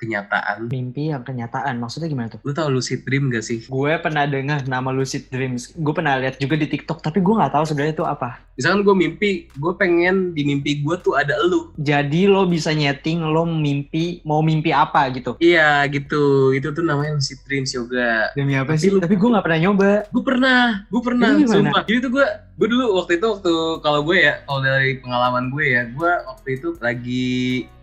kenyataan 0.03 0.67
Mimpi 0.67 1.09
yang 1.09 1.23
kenyataan, 1.23 1.79
maksudnya 1.79 2.05
gimana 2.05 2.27
tuh? 2.27 2.39
lu 2.41 2.51
tau 2.51 2.67
lucid 2.67 3.01
dream 3.01 3.27
gak 3.27 3.41
sih 3.41 3.63
Gue 3.63 3.95
pernah 3.97 4.23
dengar 4.23 4.63
nama 4.65 4.89
lucid 4.89 5.27
dreams. 5.27 5.71
Gue 5.73 5.93
pernah 5.93 6.15
lihat 6.15 6.37
juga 6.37 6.53
di 6.53 6.67
TikTok, 6.67 6.99
tapi 6.99 7.17
gue 7.17 7.31
nggak 7.31 7.51
tahu 7.51 7.63
sebenarnya 7.63 7.93
itu 7.93 8.03
apa. 8.03 8.43
misalkan 8.53 8.83
gue 8.83 8.93
mimpi 8.93 9.29
gue 9.49 9.73
pengen 9.73 10.29
di 10.31 10.45
mimpi 10.45 10.77
gue 10.79 10.93
tuh 10.99 11.17
ada 11.17 11.33
elu 11.35 11.73
Jadi 11.75 12.25
lo 12.25 12.45
bisa 12.45 12.69
nyeting 12.69 13.23
lo 13.23 13.43
mimpi 13.43 14.21
mau 14.21 14.39
mimpi 14.39 14.69
apa 14.69 15.09
gitu. 15.09 15.33
Iya 15.39 15.81
gitu, 15.87 16.51
itu 16.51 16.69
tuh 16.69 16.83
namanya 16.83 17.15
lucid 17.15 17.41
dreams 17.43 17.71
yoga. 17.71 18.29
Demi 18.33 18.53
apa 18.53 18.73
Tapi 18.73 18.79
sih? 18.79 18.89
lu- 18.89 19.01
Tapi 19.01 19.15
gue 19.15 19.29
nggak 19.29 19.41
pernah 19.41 19.59
nyoba. 19.59 19.91
Gue 20.07 20.23
pernah, 20.23 20.61
gue 20.85 21.01
pernah, 21.01 21.29
gimana? 21.33 21.55
sumpah. 21.55 21.81
Jadi 21.83 21.97
tuh 21.99 22.11
gue, 22.11 22.27
gue 22.53 22.67
dulu 22.69 22.85
waktu 22.93 23.11
itu 23.17 23.25
waktu 23.25 23.53
kalau 23.79 23.99
gue 24.03 24.17
ya, 24.19 24.33
kalau 24.43 24.61
dari 24.61 24.91
pengalaman 24.97 25.49
gue 25.49 25.65
ya, 25.65 25.81
gue 25.89 26.11
waktu 26.23 26.47
itu 26.53 26.67
lagi 26.77 27.35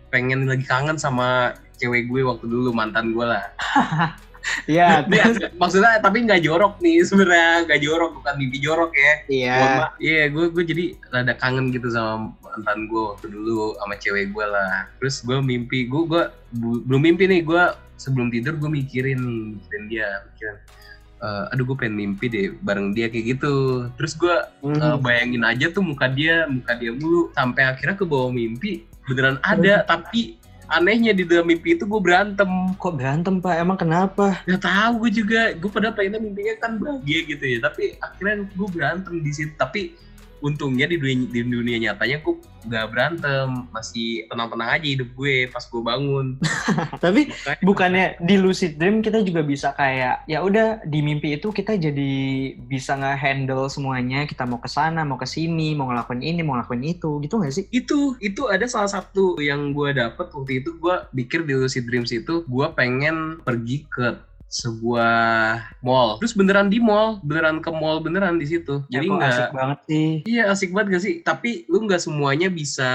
pengen 0.07 0.43
lagi 0.43 0.63
kangen 0.63 0.95
sama 0.95 1.55
cewek 1.81 2.05
gue 2.05 2.21
waktu 2.21 2.45
dulu 2.45 2.69
mantan 2.71 3.11
gue 3.11 3.25
lah. 3.25 3.41
Iya, 4.65 5.05
agak- 5.05 5.53
maksudnya 5.61 6.01
tapi 6.01 6.25
nggak 6.25 6.41
jorok 6.41 6.81
nih 6.81 7.05
sebenarnya, 7.05 7.61
nggak 7.61 7.77
jorok, 7.79 8.11
bukan 8.17 8.33
mimpi 8.35 8.57
jorok 8.57 8.89
ya. 8.91 9.13
iya. 9.29 9.53
Iya, 9.97 10.23
gue 10.29 10.49
gue 10.49 10.63
jadi 10.65 10.85
rada 11.07 11.33
kangen 11.35 11.69
gitu 11.69 11.93
sama 11.93 12.33
mantan 12.41 12.89
gue 12.89 13.01
waktu 13.05 13.29
dulu 13.29 13.77
sama 13.77 13.93
cewek 13.95 14.33
gue 14.33 14.41
lah. 14.41 14.89
Terus 14.97 15.21
gue 15.21 15.37
mimpi, 15.39 15.85
gue 15.85 16.01
gue 16.07 16.23
belum 16.57 17.01
mimpi 17.03 17.29
nih, 17.29 17.45
gue 17.45 17.63
sebelum 17.95 18.33
tidur 18.33 18.57
gue 18.57 18.65
mikirin 18.67 19.21
nih, 19.21 19.41
mikirin 19.55 19.83
dia, 19.87 20.09
mikirin. 20.25 20.57
eh, 21.21 21.53
aduh 21.53 21.63
gue 21.63 21.77
pengen 21.77 21.95
mimpi 21.95 22.25
deh 22.25 22.49
bareng 22.57 22.97
dia 22.97 23.13
kayak 23.13 23.37
gitu. 23.37 23.53
Terus 23.93 24.17
gue 24.17 24.35
Hmm. 24.65 24.73
eh, 24.73 24.97
bayangin 24.97 25.45
aja 25.45 25.69
tuh 25.69 25.85
muka 25.85 26.09
dia, 26.09 26.49
muka 26.49 26.73
dia 26.73 26.89
mulu. 26.89 27.29
Sampai 27.31 27.69
akhirnya 27.69 27.93
ke 27.93 28.09
bawah 28.09 28.33
mimpi 28.33 28.89
beneran 29.05 29.37
ada, 29.39 29.85
tapi 29.87 30.40
anehnya 30.71 31.11
di 31.11 31.27
dalam 31.27 31.51
mimpi 31.51 31.75
itu 31.75 31.83
gue 31.83 32.01
berantem. 32.01 32.47
Kok 32.79 32.93
berantem 32.95 33.43
pak? 33.43 33.55
Emang 33.59 33.75
kenapa? 33.75 34.39
Gak 34.47 34.63
tahu 34.63 35.05
gue 35.05 35.11
juga, 35.23 35.41
gue 35.53 35.69
pada 35.69 35.91
pengennya 35.91 36.23
mimpinya 36.23 36.55
kan 36.63 36.71
bahagia 36.79 37.19
gitu 37.27 37.43
ya, 37.43 37.57
tapi 37.59 37.99
akhirnya 37.99 38.47
gue 38.47 38.67
berantem 38.71 39.13
di 39.19 39.31
situ. 39.35 39.53
Tapi 39.59 39.93
untungnya 40.41 40.89
di 40.89 40.97
dunia, 40.97 41.27
di 41.29 41.41
dunia 41.41 41.77
nyatanya 41.77 42.19
gue 42.21 42.35
nggak 42.61 42.87
berantem 42.93 43.65
masih 43.73 44.29
tenang-tenang 44.29 44.69
aja 44.69 44.85
hidup 44.85 45.09
gue 45.17 45.49
pas 45.49 45.65
gue 45.65 45.81
bangun. 45.81 46.37
Tapi 47.03 47.21
Makanya- 47.29 47.61
bukannya 47.65 48.05
di 48.21 48.35
lucid 48.37 48.77
dream 48.77 49.01
kita 49.01 49.25
juga 49.25 49.41
bisa 49.41 49.73
kayak 49.73 50.29
ya 50.29 50.45
udah 50.45 50.85
di 50.85 51.01
mimpi 51.01 51.41
itu 51.41 51.49
kita 51.49 51.73
jadi 51.77 52.11
bisa 52.57 52.93
nge-handle 52.97 53.65
semuanya. 53.65 54.29
Kita 54.29 54.45
mau 54.45 54.61
ke 54.61 54.69
sana 54.69 55.01
mau 55.01 55.17
ke 55.17 55.25
sini 55.25 55.73
mau 55.73 55.89
ngelakuin 55.89 56.21
ini 56.21 56.41
mau 56.45 56.57
ngelakuin 56.57 56.85
itu. 56.85 57.17
Gitu 57.21 57.33
nggak 57.33 57.53
sih? 57.53 57.65
Itu 57.73 58.17
itu 58.21 58.45
ada 58.45 58.69
salah 58.69 58.89
satu 58.89 59.41
yang 59.41 59.73
gue 59.73 59.97
dapet 59.97 60.29
waktu 60.29 60.61
itu. 60.61 60.77
Gue 60.77 61.01
pikir 61.17 61.45
di 61.49 61.57
lucid 61.57 61.89
dreams 61.89 62.13
itu 62.13 62.45
gue 62.45 62.67
pengen 62.77 63.41
pergi 63.41 63.89
ke 63.89 64.30
sebuah 64.51 65.15
mall. 65.79 66.19
Terus 66.19 66.35
beneran 66.35 66.67
di 66.67 66.77
mall 66.77 67.23
beneran 67.23 67.63
ke 67.63 67.71
mall 67.71 68.03
beneran 68.03 68.35
di 68.35 68.45
situ. 68.45 68.83
Ya, 68.91 68.99
jadi 68.99 69.07
nggak 69.07 69.31
asik 69.31 69.51
banget 69.55 69.79
sih. 69.87 70.07
Iya 70.27 70.43
asik 70.51 70.69
banget 70.69 70.87
gak 70.91 71.03
sih? 71.03 71.13
Tapi 71.23 71.63
lu 71.65 71.87
nggak 71.87 72.03
semuanya 72.03 72.51
bisa 72.51 72.91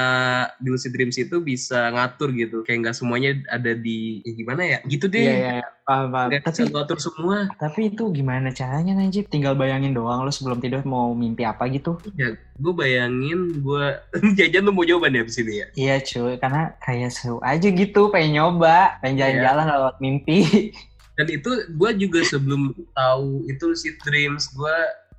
di 0.60 0.68
lucid 0.68 0.92
dreams 0.92 1.16
itu 1.16 1.40
bisa 1.40 1.88
ngatur 1.90 2.28
gitu. 2.30 2.60
Kayak 2.60 2.78
nggak 2.84 2.96
semuanya 2.96 3.30
ada 3.48 3.72
di 3.72 4.20
ya 4.20 4.32
gimana 4.36 4.62
ya? 4.62 4.78
Gitu 4.84 5.08
deh. 5.08 5.24
Iya 5.24 5.34
iya 5.56 5.66
paham, 5.82 6.10
paham. 6.10 6.28
nggak 6.28 6.42
tapi 6.42 6.60
bisa 6.60 6.68
lu 6.68 6.78
atur 6.78 6.98
semua. 6.98 7.36
tapi 7.56 7.80
itu 7.88 8.04
gimana 8.12 8.48
caranya 8.50 8.92
Najib? 8.92 9.24
Tinggal 9.26 9.56
bayangin 9.56 9.96
doang 9.96 10.22
lo 10.22 10.30
sebelum 10.30 10.60
tidur 10.60 10.84
mau 10.84 11.16
mimpi 11.16 11.42
apa 11.42 11.64
gitu? 11.72 11.96
Ya 12.20 12.36
gue 12.36 12.72
bayangin 12.72 13.64
gue 13.64 13.84
jajan 14.38 14.68
lu 14.68 14.76
mau 14.76 14.84
jawaban 14.84 15.16
ya 15.16 15.24
abis 15.24 15.40
ini 15.40 15.64
ya? 15.64 15.66
Iya 15.72 15.94
cuy. 16.04 16.36
Karena 16.36 16.76
kayak 16.78 17.10
seru 17.10 17.40
aja 17.40 17.64
gitu 17.64 18.12
pengen 18.12 18.36
nyoba. 18.36 19.00
Pengen 19.00 19.16
Iya. 19.16 19.22
jalan-jalan 19.40 19.66
lewat 19.72 19.96
mimpi 19.98 20.38
dan 21.16 21.26
itu 21.32 21.50
gue 21.72 21.90
juga 21.96 22.20
sebelum 22.28 22.76
tahu 22.92 23.48
itu 23.48 23.72
lucid 23.72 23.96
dreams 24.04 24.52
gue 24.52 24.76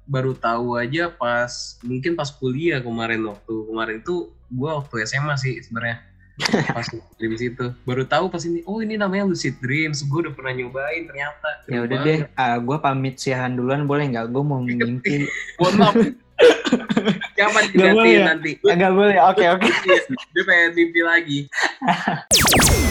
baru 0.07 0.37
tahu 0.37 0.79
aja 0.79 1.11
pas 1.11 1.75
mungkin 1.83 2.15
pas 2.15 2.31
kuliah 2.31 2.79
kemarin 2.79 3.25
waktu 3.27 3.53
kemarin 3.67 3.97
tuh 4.05 4.31
gue 4.47 4.69
waktu 4.71 5.03
SMA 5.03 5.35
sih 5.35 5.59
sebenarnya. 5.59 5.99
Pas 6.77 6.85
dreams 7.17 7.41
itu. 7.41 7.73
Baru 7.81 8.05
tahu 8.05 8.29
pas 8.29 8.45
ini 8.45 8.61
oh 8.69 8.77
ini 8.77 8.93
namanya 8.93 9.25
lucid 9.25 9.57
dreams 9.57 10.05
gue 10.05 10.19
udah 10.21 10.33
pernah 10.37 10.53
nyobain 10.53 11.09
ternyata. 11.09 11.65
Ya 11.65 11.81
udah 11.81 11.97
deh 12.05 12.19
gue 12.61 12.77
pamit 12.77 13.17
siaran 13.17 13.57
duluan 13.57 13.89
boleh 13.89 14.05
nggak? 14.13 14.29
Gue 14.29 14.43
mau 14.45 14.61
mimpi. 14.61 15.25
Mohon 15.59 15.75
maaf. 15.81 15.95
Boleh 15.97 17.65
digantiin 17.73 18.21
ya? 18.21 18.25
nanti? 18.29 18.51
Agak 18.69 18.91
boleh 18.93 19.17
oke 19.17 19.45
oke. 19.49 19.69
Dia 20.13 20.43
pengen 20.45 20.71
mimpi 20.77 21.01
lagi 21.01 21.39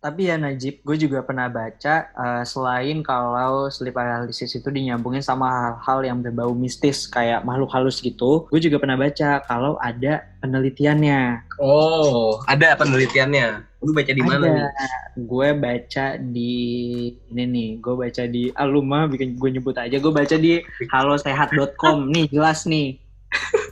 Tapi 0.00 0.30
ya 0.30 0.36
Najib, 0.38 0.84
gue 0.86 0.96
juga 1.00 1.24
pernah 1.24 1.50
baca 1.50 1.94
eh, 2.08 2.44
selain 2.46 3.02
kalau 3.02 3.66
sleep 3.72 3.96
paralysis 3.96 4.54
itu 4.54 4.68
dinyambungin 4.70 5.24
sama 5.24 5.76
hal-hal 5.82 6.14
yang 6.14 6.18
berbau 6.22 6.52
mistis 6.54 7.08
kayak 7.10 7.42
makhluk 7.42 7.72
halus 7.74 7.98
gitu, 7.98 8.46
gue 8.52 8.60
juga 8.62 8.78
pernah 8.78 8.94
baca 8.94 9.42
kalau 9.44 9.74
ada 9.82 10.22
penelitiannya. 10.44 11.48
oh 11.58 12.44
ada 12.44 12.76
penelitiannya 12.76 13.76
lu 13.86 13.94
baca 13.94 14.12
di 14.12 14.22
mana 14.24 14.46
nih 14.50 14.66
Gue 15.16 15.48
baca 15.56 16.06
di 16.20 16.52
ini 17.32 17.44
nih, 17.48 17.68
gue 17.80 17.94
baca 17.96 18.22
di 18.28 18.52
Aluma, 18.52 19.08
bikin 19.08 19.38
gue 19.40 19.50
nyebut 19.56 19.76
aja, 19.78 19.96
gue 19.96 20.12
baca 20.12 20.36
di 20.36 20.60
halosehat.com 20.92 22.10
nih 22.12 22.26
jelas 22.28 22.68
nih. 22.68 23.00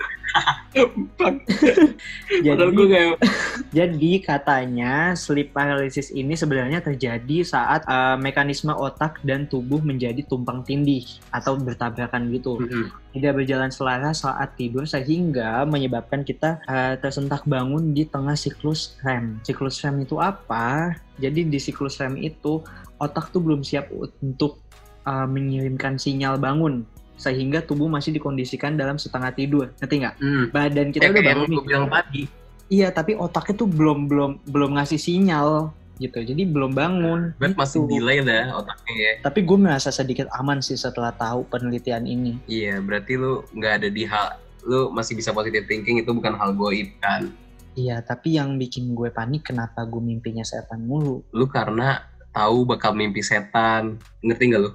Jadi 2.46 2.64
gue 2.74 2.86
kayak 2.90 3.22
Jadi 3.70 4.12
katanya 4.22 5.14
sleep 5.14 5.54
paralysis 5.54 6.10
ini 6.10 6.34
sebenarnya 6.34 6.82
terjadi 6.82 7.46
saat 7.46 7.86
eh, 7.86 8.16
mekanisme 8.18 8.74
otak 8.74 9.22
dan 9.22 9.46
tubuh 9.46 9.78
menjadi 9.82 10.26
tumpang 10.26 10.66
tindih 10.66 11.06
atau 11.30 11.54
bertabrakan 11.54 12.30
gitu. 12.34 12.58
Mm-mm. 12.58 12.90
Tidak 13.14 13.32
berjalan 13.34 13.70
selaras 13.70 14.26
saat 14.26 14.58
tidur 14.58 14.82
sehingga 14.86 15.62
menyebabkan 15.66 16.26
kita 16.26 16.58
eh, 16.66 16.94
tersentak 16.98 17.46
bangun 17.46 17.94
di 17.94 18.06
tengah 18.06 18.34
siklus 18.34 18.98
REM. 19.06 19.38
Siklus 19.46 19.78
REM 19.82 20.02
itu 20.02 20.18
apa? 20.18 20.98
Jadi 21.22 21.46
di 21.46 21.58
siklus 21.62 22.02
REM 22.02 22.18
itu 22.18 22.62
otak 22.98 23.30
tuh 23.30 23.42
belum 23.42 23.62
siap 23.62 23.90
untuk 23.94 24.58
eh, 25.06 25.26
mengirimkan 25.30 25.98
sinyal 25.98 26.38
bangun 26.38 26.82
sehingga 27.14 27.62
tubuh 27.62 27.86
masih 27.86 28.14
dikondisikan 28.14 28.74
dalam 28.74 28.98
setengah 28.98 29.30
tidur. 29.32 29.70
Ngerti 29.78 29.94
nggak? 30.02 30.14
Hmm. 30.18 30.44
Badan 30.50 30.88
kita 30.90 31.08
udah 31.08 31.12
kayak 31.14 31.24
yang 31.24 31.38
bangun 31.38 31.48
nih. 31.50 31.66
bilang 31.66 31.86
tadi 31.90 32.22
Iya, 32.72 32.88
tapi 32.88 33.12
otaknya 33.12 33.54
tuh 33.60 33.68
belum 33.68 34.08
belum 34.08 34.30
belum 34.48 34.70
ngasih 34.80 34.96
sinyal 34.96 35.70
gitu. 36.00 36.18
Jadi 36.24 36.42
belum 36.48 36.72
bangun. 36.72 37.36
Bet 37.36 37.54
gitu. 37.54 37.60
masih 37.60 37.80
delay 37.86 38.24
dah 38.24 38.56
otaknya 38.56 38.94
ya. 38.96 39.12
Tapi 39.20 39.44
gue 39.44 39.58
merasa 39.60 39.92
sedikit 39.92 40.26
aman 40.34 40.64
sih 40.64 40.74
setelah 40.74 41.12
tahu 41.12 41.44
penelitian 41.52 42.08
ini. 42.08 42.40
Iya, 42.48 42.80
berarti 42.80 43.20
lu 43.20 43.44
nggak 43.52 43.72
ada 43.84 43.88
di 43.92 44.02
hal, 44.08 44.40
lu 44.64 44.88
masih 44.90 45.14
bisa 45.14 45.30
positive 45.30 45.68
thinking 45.68 46.00
itu 46.00 46.10
bukan 46.10 46.34
hal 46.34 46.56
goib 46.56 46.88
kan. 47.04 47.28
Iya, 47.74 48.00
tapi 48.06 48.38
yang 48.38 48.54
bikin 48.56 48.94
gue 48.94 49.10
panik 49.10 49.50
kenapa 49.50 49.82
gue 49.84 49.98
mimpinya 49.98 50.46
setan 50.46 50.86
mulu? 50.86 51.26
Lu 51.34 51.46
karena 51.50 52.06
tahu 52.30 52.66
bakal 52.66 52.94
mimpi 52.94 53.20
setan, 53.20 53.98
ngerti 54.22 54.42
nggak 54.50 54.62
lu? 54.62 54.70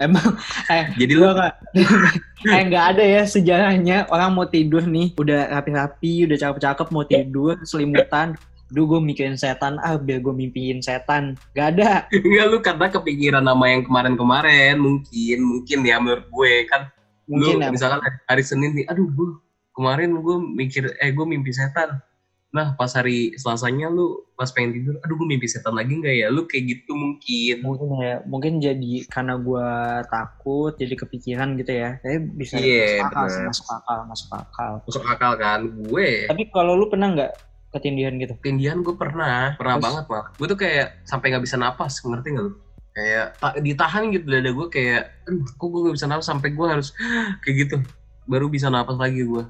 Emang 0.00 0.40
kayak 0.64 0.96
Jadi 0.96 1.12
lu 1.12 1.28
nggak 1.28 1.54
kayak 2.48 2.64
nggak 2.72 2.84
ada 2.96 3.04
ya 3.04 3.22
sejarahnya. 3.28 4.08
Orang 4.08 4.32
mau 4.32 4.48
tidur 4.48 4.80
nih 4.88 5.12
udah 5.20 5.52
rapi-rapi 5.52 6.24
udah 6.24 6.36
cakep-cakep 6.40 6.88
mau 6.88 7.04
tidur 7.04 7.60
selimutan. 7.68 8.32
Duh 8.72 8.88
gue 8.88 9.00
mikirin 9.02 9.36
setan. 9.36 9.76
Ah 9.84 10.00
biar 10.00 10.24
gue 10.24 10.32
mimpiin 10.32 10.80
setan. 10.80 11.36
Gak 11.52 11.76
ada. 11.76 12.08
Nggak 12.08 12.46
lu 12.48 12.58
karena 12.64 12.86
kepikiran 12.88 13.44
nama 13.44 13.64
yang 13.68 13.82
kemarin-kemarin. 13.84 14.78
Mungkin, 14.80 15.38
mungkin 15.42 15.78
ya 15.84 16.00
menurut 16.00 16.26
gue. 16.30 16.52
Kan. 16.70 16.88
Mungkin 17.26 17.60
lu 17.60 17.66
ya. 17.66 17.70
misalkan 17.74 18.00
hari 18.30 18.42
Senin 18.46 18.72
nih, 18.78 18.86
aduh 18.86 19.10
gue 19.10 19.28
kemarin 19.74 20.14
gue 20.16 20.36
mikir, 20.54 20.86
eh 21.02 21.10
gue 21.10 21.26
mimpi 21.26 21.50
setan. 21.50 21.98
Nah 22.50 22.74
pas 22.74 22.90
hari 22.90 23.38
Selasanya 23.38 23.86
lu 23.86 24.26
pas 24.34 24.50
pengen 24.50 24.74
tidur, 24.74 24.98
aduh 25.00 25.14
gue 25.14 25.28
mimpi 25.28 25.46
setan 25.46 25.70
lagi 25.70 25.94
nggak 25.94 26.16
ya? 26.18 26.26
Lu 26.28 26.50
kayak 26.50 26.64
gitu 26.66 26.92
mungkin. 26.98 27.54
mungkin 27.62 27.88
ya 28.02 28.14
mungkin 28.26 28.52
jadi 28.58 28.92
karena 29.06 29.38
gue 29.38 29.68
takut 30.10 30.72
jadi 30.74 30.94
kepikiran 30.98 31.54
gitu 31.56 31.72
ya 31.72 32.02
saya 32.02 32.18
bisa 32.18 32.58
Iya, 32.58 33.06
masuk 33.06 33.06
akal 33.06 33.26
sih, 33.30 33.42
masuk 33.46 33.66
akal 33.70 33.98
masuk 34.04 34.30
akal 34.34 34.72
Masuk 34.82 35.04
akal 35.06 35.32
kan? 35.38 35.60
Gue 35.86 36.26
tapi 36.26 36.42
kalau 36.50 36.74
lu 36.74 36.90
pernah 36.90 37.14
nggak 37.14 37.32
ketindihan 37.70 38.18
gitu 38.18 38.34
ketindihan 38.42 38.82
gue 38.82 38.94
pernah 38.98 39.54
pernah 39.54 39.78
Terus? 39.78 39.84
banget 39.86 40.04
mah 40.10 40.24
gue 40.34 40.46
tuh 40.50 40.58
kayak 40.58 40.86
sampai 41.06 41.26
nggak 41.30 41.44
bisa 41.46 41.54
napas 41.54 42.02
ngerti 42.02 42.34
nggak 42.34 42.44
lu 42.50 42.52
kayak 42.90 43.26
ta- 43.38 43.54
ditahan 43.62 44.10
gitu 44.10 44.26
dada 44.26 44.50
gue 44.50 44.66
kayak 44.66 45.02
kok 45.54 45.68
gue 45.70 45.80
nggak 45.86 45.94
bisa 45.94 46.10
napas 46.10 46.26
sampai 46.26 46.50
gue 46.50 46.66
harus 46.66 46.90
kayak 47.46 47.56
gitu 47.62 47.76
baru 48.26 48.50
bisa 48.50 48.66
napas 48.74 48.98
lagi 48.98 49.22
gue 49.22 49.44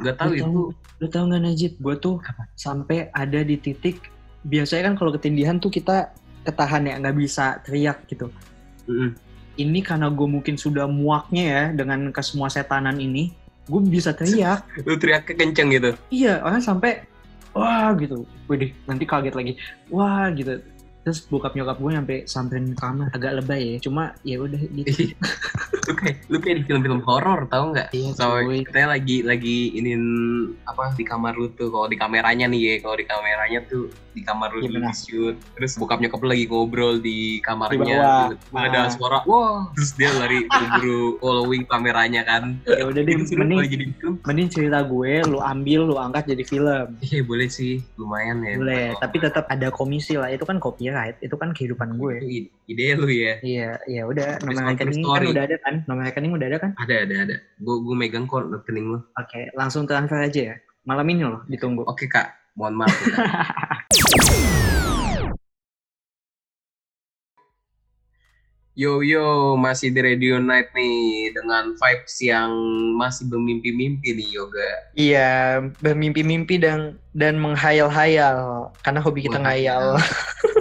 nggak 0.00 0.16
tahu 0.16 0.30
lu 0.30 0.34
itu. 0.34 0.44
tahu 0.44 0.60
lu 1.00 1.06
tahu 1.08 1.24
nggak 1.30 1.42
Najib? 1.42 1.72
Gue 1.80 1.94
tuh 1.96 2.16
sampai 2.56 3.08
ada 3.12 3.40
di 3.40 3.56
titik 3.56 4.08
biasanya 4.44 4.92
kan 4.92 4.94
kalau 4.96 5.10
ketindihan 5.12 5.60
tuh 5.60 5.68
kita 5.68 6.12
ketahan 6.44 6.88
ya 6.88 6.94
nggak 7.00 7.16
bisa 7.16 7.60
teriak 7.64 8.04
gitu. 8.08 8.28
Mm-mm. 8.88 9.12
ini 9.60 9.84
karena 9.84 10.08
gue 10.08 10.24
mungkin 10.24 10.56
sudah 10.56 10.88
muaknya 10.88 11.44
ya 11.44 11.62
dengan 11.76 12.08
kesemua 12.10 12.48
setanan 12.48 12.96
ini 12.96 13.30
gue 13.68 13.80
bisa 13.86 14.10
teriak. 14.16 14.66
Lu 14.88 14.96
teriaknya 14.96 15.34
kenceng 15.36 15.68
gitu? 15.70 15.90
Iya 16.10 16.40
orang 16.42 16.64
sampai 16.64 17.04
wah 17.52 17.92
gitu. 17.94 18.24
Widih, 18.48 18.72
nanti 18.88 19.04
kaget 19.04 19.34
lagi. 19.36 19.52
Wah 19.92 20.32
gitu. 20.34 20.58
Terus 21.04 21.24
bokap 21.28 21.56
nyokap 21.56 21.76
gue 21.80 21.92
sampai 21.96 22.18
samperin 22.26 22.72
kamar 22.74 23.08
agak 23.12 23.40
lebay 23.40 23.76
ya. 23.76 23.84
Cuma 23.84 24.16
ya 24.26 24.40
udah 24.40 24.60
gitu 24.60 25.12
lu 25.90 25.98
kayak 25.98 26.16
lu 26.26 26.38
kayak 26.38 26.56
di 26.56 26.64
film-film 26.64 27.00
horor 27.02 27.44
tau 27.46 27.74
nggak? 27.74 27.90
Iya 27.90 28.14
so 28.14 28.38
katanya 28.62 28.94
lagi 28.94 29.16
lagi 29.20 29.74
inin 29.74 30.02
apa 30.62 30.94
di 30.94 31.02
kamar 31.02 31.34
lu 31.34 31.50
tuh 31.50 31.66
kalau 31.68 31.84
di 31.84 31.98
kameranya 31.98 32.46
nih 32.46 32.60
ya 32.62 32.74
kalau 32.80 32.94
di 32.94 33.04
kameranya 33.04 33.58
tuh 33.66 33.90
di 34.10 34.22
kamar 34.22 34.50
lu 34.50 34.62
benar. 34.64 34.90
di 34.90 34.94
shoot 34.96 35.34
terus 35.54 35.74
bokap 35.74 35.98
nyokap 35.98 36.22
lagi 36.24 36.46
ngobrol 36.46 36.98
di 36.98 37.38
kamarnya 37.40 37.74
Di 37.74 37.82
bawah. 37.82 38.26
tiba-tiba 38.30 38.58
ada 38.60 38.78
Ah. 38.80 38.88
suara 38.88 39.18
wah 39.24 39.66
terus 39.74 39.90
dia 39.92 40.10
lari 40.12 40.46
buru 40.46 41.18
following 41.18 41.62
kameranya 41.64 42.22
kan. 42.22 42.54
Ya 42.64 42.86
udah 42.86 43.02
deh 43.02 43.14
mending 43.18 43.58
jadi 43.66 43.84
film 43.92 44.14
mending 44.22 44.48
cerita 44.48 44.78
gue 44.82 45.12
lu 45.26 45.38
ambil 45.38 45.80
lu 45.84 45.96
angkat 45.96 46.30
jadi 46.30 46.44
film. 46.44 46.86
Iya 47.02 47.20
boleh 47.22 47.48
sih 47.50 47.82
lumayan 47.96 48.42
ya. 48.42 48.54
Boleh 48.54 48.86
tapi 48.96 49.16
tetap 49.18 49.44
ada 49.46 49.68
komisi 49.70 50.14
lah 50.14 50.30
itu 50.30 50.46
kan 50.46 50.58
copyright 50.58 51.18
itu 51.18 51.34
kan 51.34 51.50
kehidupan 51.50 51.98
gue 51.98 52.14
ide- 52.70 52.94
lu 52.94 53.06
ya. 53.06 53.34
Iya 53.42 53.68
iya 53.84 54.02
udah. 54.04 54.38
Nomor 54.40 54.70
rekening 54.70 55.02
kan 55.02 55.22
udah 55.26 55.44
ada 55.44 55.56
kan? 55.58 55.74
Nomor 55.84 56.02
rekening 56.06 56.32
udah 56.32 56.46
ada 56.46 56.58
kan? 56.58 56.70
Ada 56.78 56.94
ada 57.02 57.14
ada. 57.24 57.36
Gue 57.58 57.76
gue 57.80 57.94
megang 57.94 58.24
kok 58.24 58.46
rekening 58.46 58.86
lu. 58.88 58.98
Oke 59.14 59.50
langsung 59.52 59.84
transfer 59.84 60.20
aja 60.20 60.40
ya. 60.40 60.56
Malam 60.82 61.06
ini 61.08 61.22
loh 61.22 61.42
ditunggu. 61.44 61.82
Oke 61.84 62.06
kak. 62.06 62.30
Mohon 62.54 62.74
maaf 62.80 62.96
ya. 62.96 63.14
Yo 68.72 69.02
yo 69.02 69.26
masih 69.58 69.90
di 69.90 70.00
Radio 70.00 70.38
Night 70.38 70.70
nih 70.72 71.34
dengan 71.34 71.74
vibes 71.74 72.16
yang 72.22 72.48
masih 72.96 73.26
bermimpi-mimpi 73.28 74.14
nih 74.14 74.28
yoga. 74.30 74.70
iya 74.94 75.58
bermimpi-mimpi 75.82 76.56
dan 76.56 76.80
dan 77.12 77.36
menghayal-hayal 77.36 78.70
karena 78.80 79.00
hobi 79.02 79.26
kita 79.26 79.36
Menghayal. 79.36 79.98
ngayal 79.98 80.00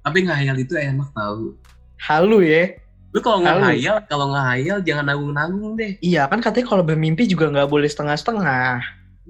Tapi 0.00 0.18
ngayal 0.24 0.56
itu 0.56 0.74
enak 0.76 1.10
tau. 1.12 1.52
halu 2.00 2.40
ya 2.40 2.80
Lu 3.10 3.18
kalau 3.18 3.42
ngehayal, 3.42 4.06
kalau 4.06 4.30
ngehayal 4.30 4.78
jangan 4.86 5.10
nanggung-nanggung 5.10 5.74
deh. 5.74 5.98
Iya 5.98 6.30
kan 6.30 6.38
katanya 6.38 6.66
kalau 6.70 6.86
bermimpi 6.86 7.26
juga 7.26 7.50
nggak 7.50 7.66
boleh 7.66 7.90
setengah-setengah. 7.90 8.78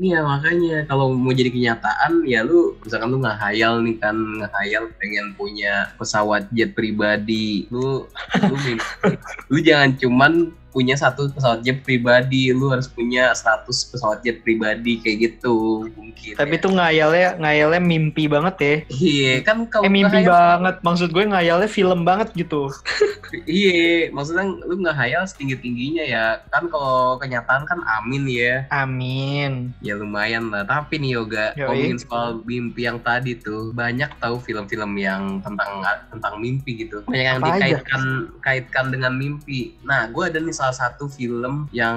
Iya 0.00 0.24
makanya 0.24 0.88
kalau 0.88 1.12
mau 1.12 1.28
jadi 1.28 1.52
kenyataan 1.52 2.24
ya 2.24 2.40
lu 2.40 2.72
misalkan 2.80 3.12
lu 3.12 3.20
ngehayal 3.20 3.84
nih 3.84 4.00
kan 4.00 4.16
ngehayal 4.16 4.88
pengen 4.96 5.36
punya 5.36 5.92
pesawat 6.00 6.48
jet 6.56 6.72
pribadi 6.72 7.68
lu 7.68 8.08
lu, 8.08 8.56
mimpi. 8.64 8.80
lu 9.52 9.58
jangan 9.60 9.92
cuman 10.00 10.32
punya 10.70 10.94
satu 10.94 11.26
pesawat 11.28 11.60
jet 11.60 11.80
pribadi 11.80 12.50
lu 12.50 12.70
harus 12.70 12.86
punya 12.86 13.30
100 13.30 13.66
pesawat 13.66 14.18
jet 14.20 14.40
pribadi 14.40 14.96
kayak 14.96 15.18
gitu 15.34 15.86
mungkin 15.90 16.34
Tapi 16.34 16.54
ya. 16.54 16.60
tuh 16.60 16.72
ngayalnya 16.72 17.28
ngayalnya 17.36 17.80
mimpi 17.80 18.24
banget 18.24 18.54
ya. 18.56 18.74
iya 18.92 19.32
kan 19.40 19.66
kalau 19.66 19.82
Eh 19.82 19.90
mimpi 19.90 20.20
ngehayal- 20.20 20.30
banget. 20.30 20.74
Maksud 20.80 21.08
gue 21.10 21.24
ngayalnya 21.24 21.66
film 21.66 22.00
banget 22.02 22.28
gitu. 22.34 22.70
iya 23.46 24.10
maksudnya 24.10 24.42
lu 24.60 24.80
ngehayal 24.80 25.22
setinggi 25.22 25.56
tingginya 25.56 26.02
ya 26.02 26.24
kan 26.48 26.66
kalau 26.66 27.14
kenyataan 27.16 27.62
kan 27.62 27.78
amin 27.98 28.24
ya 28.24 28.66
Amin. 28.70 29.72
Ya 29.80 29.94
lumayan 29.94 30.48
lah. 30.48 30.62
Tapi 30.62 30.96
nih 30.96 31.10
Yoga, 31.12 31.52
Yoi. 31.52 31.64
ngomongin 31.64 31.98
soal 31.98 32.28
mimpi 32.42 32.84
yang 32.84 32.98
tadi 32.98 33.34
tuh, 33.34 33.72
banyak 33.72 34.08
tahu 34.16 34.38
film-film 34.38 34.94
yang 34.96 35.40
tentang 35.40 35.80
tentang 36.08 36.34
mimpi 36.36 36.80
gitu. 36.80 37.02
Banyak 37.04 37.26
yang 37.26 37.38
Apa 37.38 37.46
aja? 37.46 37.54
dikaitkan 37.56 38.02
kaitkan 38.40 38.86
dengan 38.88 39.12
mimpi. 39.12 39.74
Nah, 39.82 40.06
gue 40.06 40.22
ada 40.22 40.38
nih 40.38 40.54
salah 40.60 40.76
satu 40.76 41.08
film 41.08 41.64
yang 41.72 41.96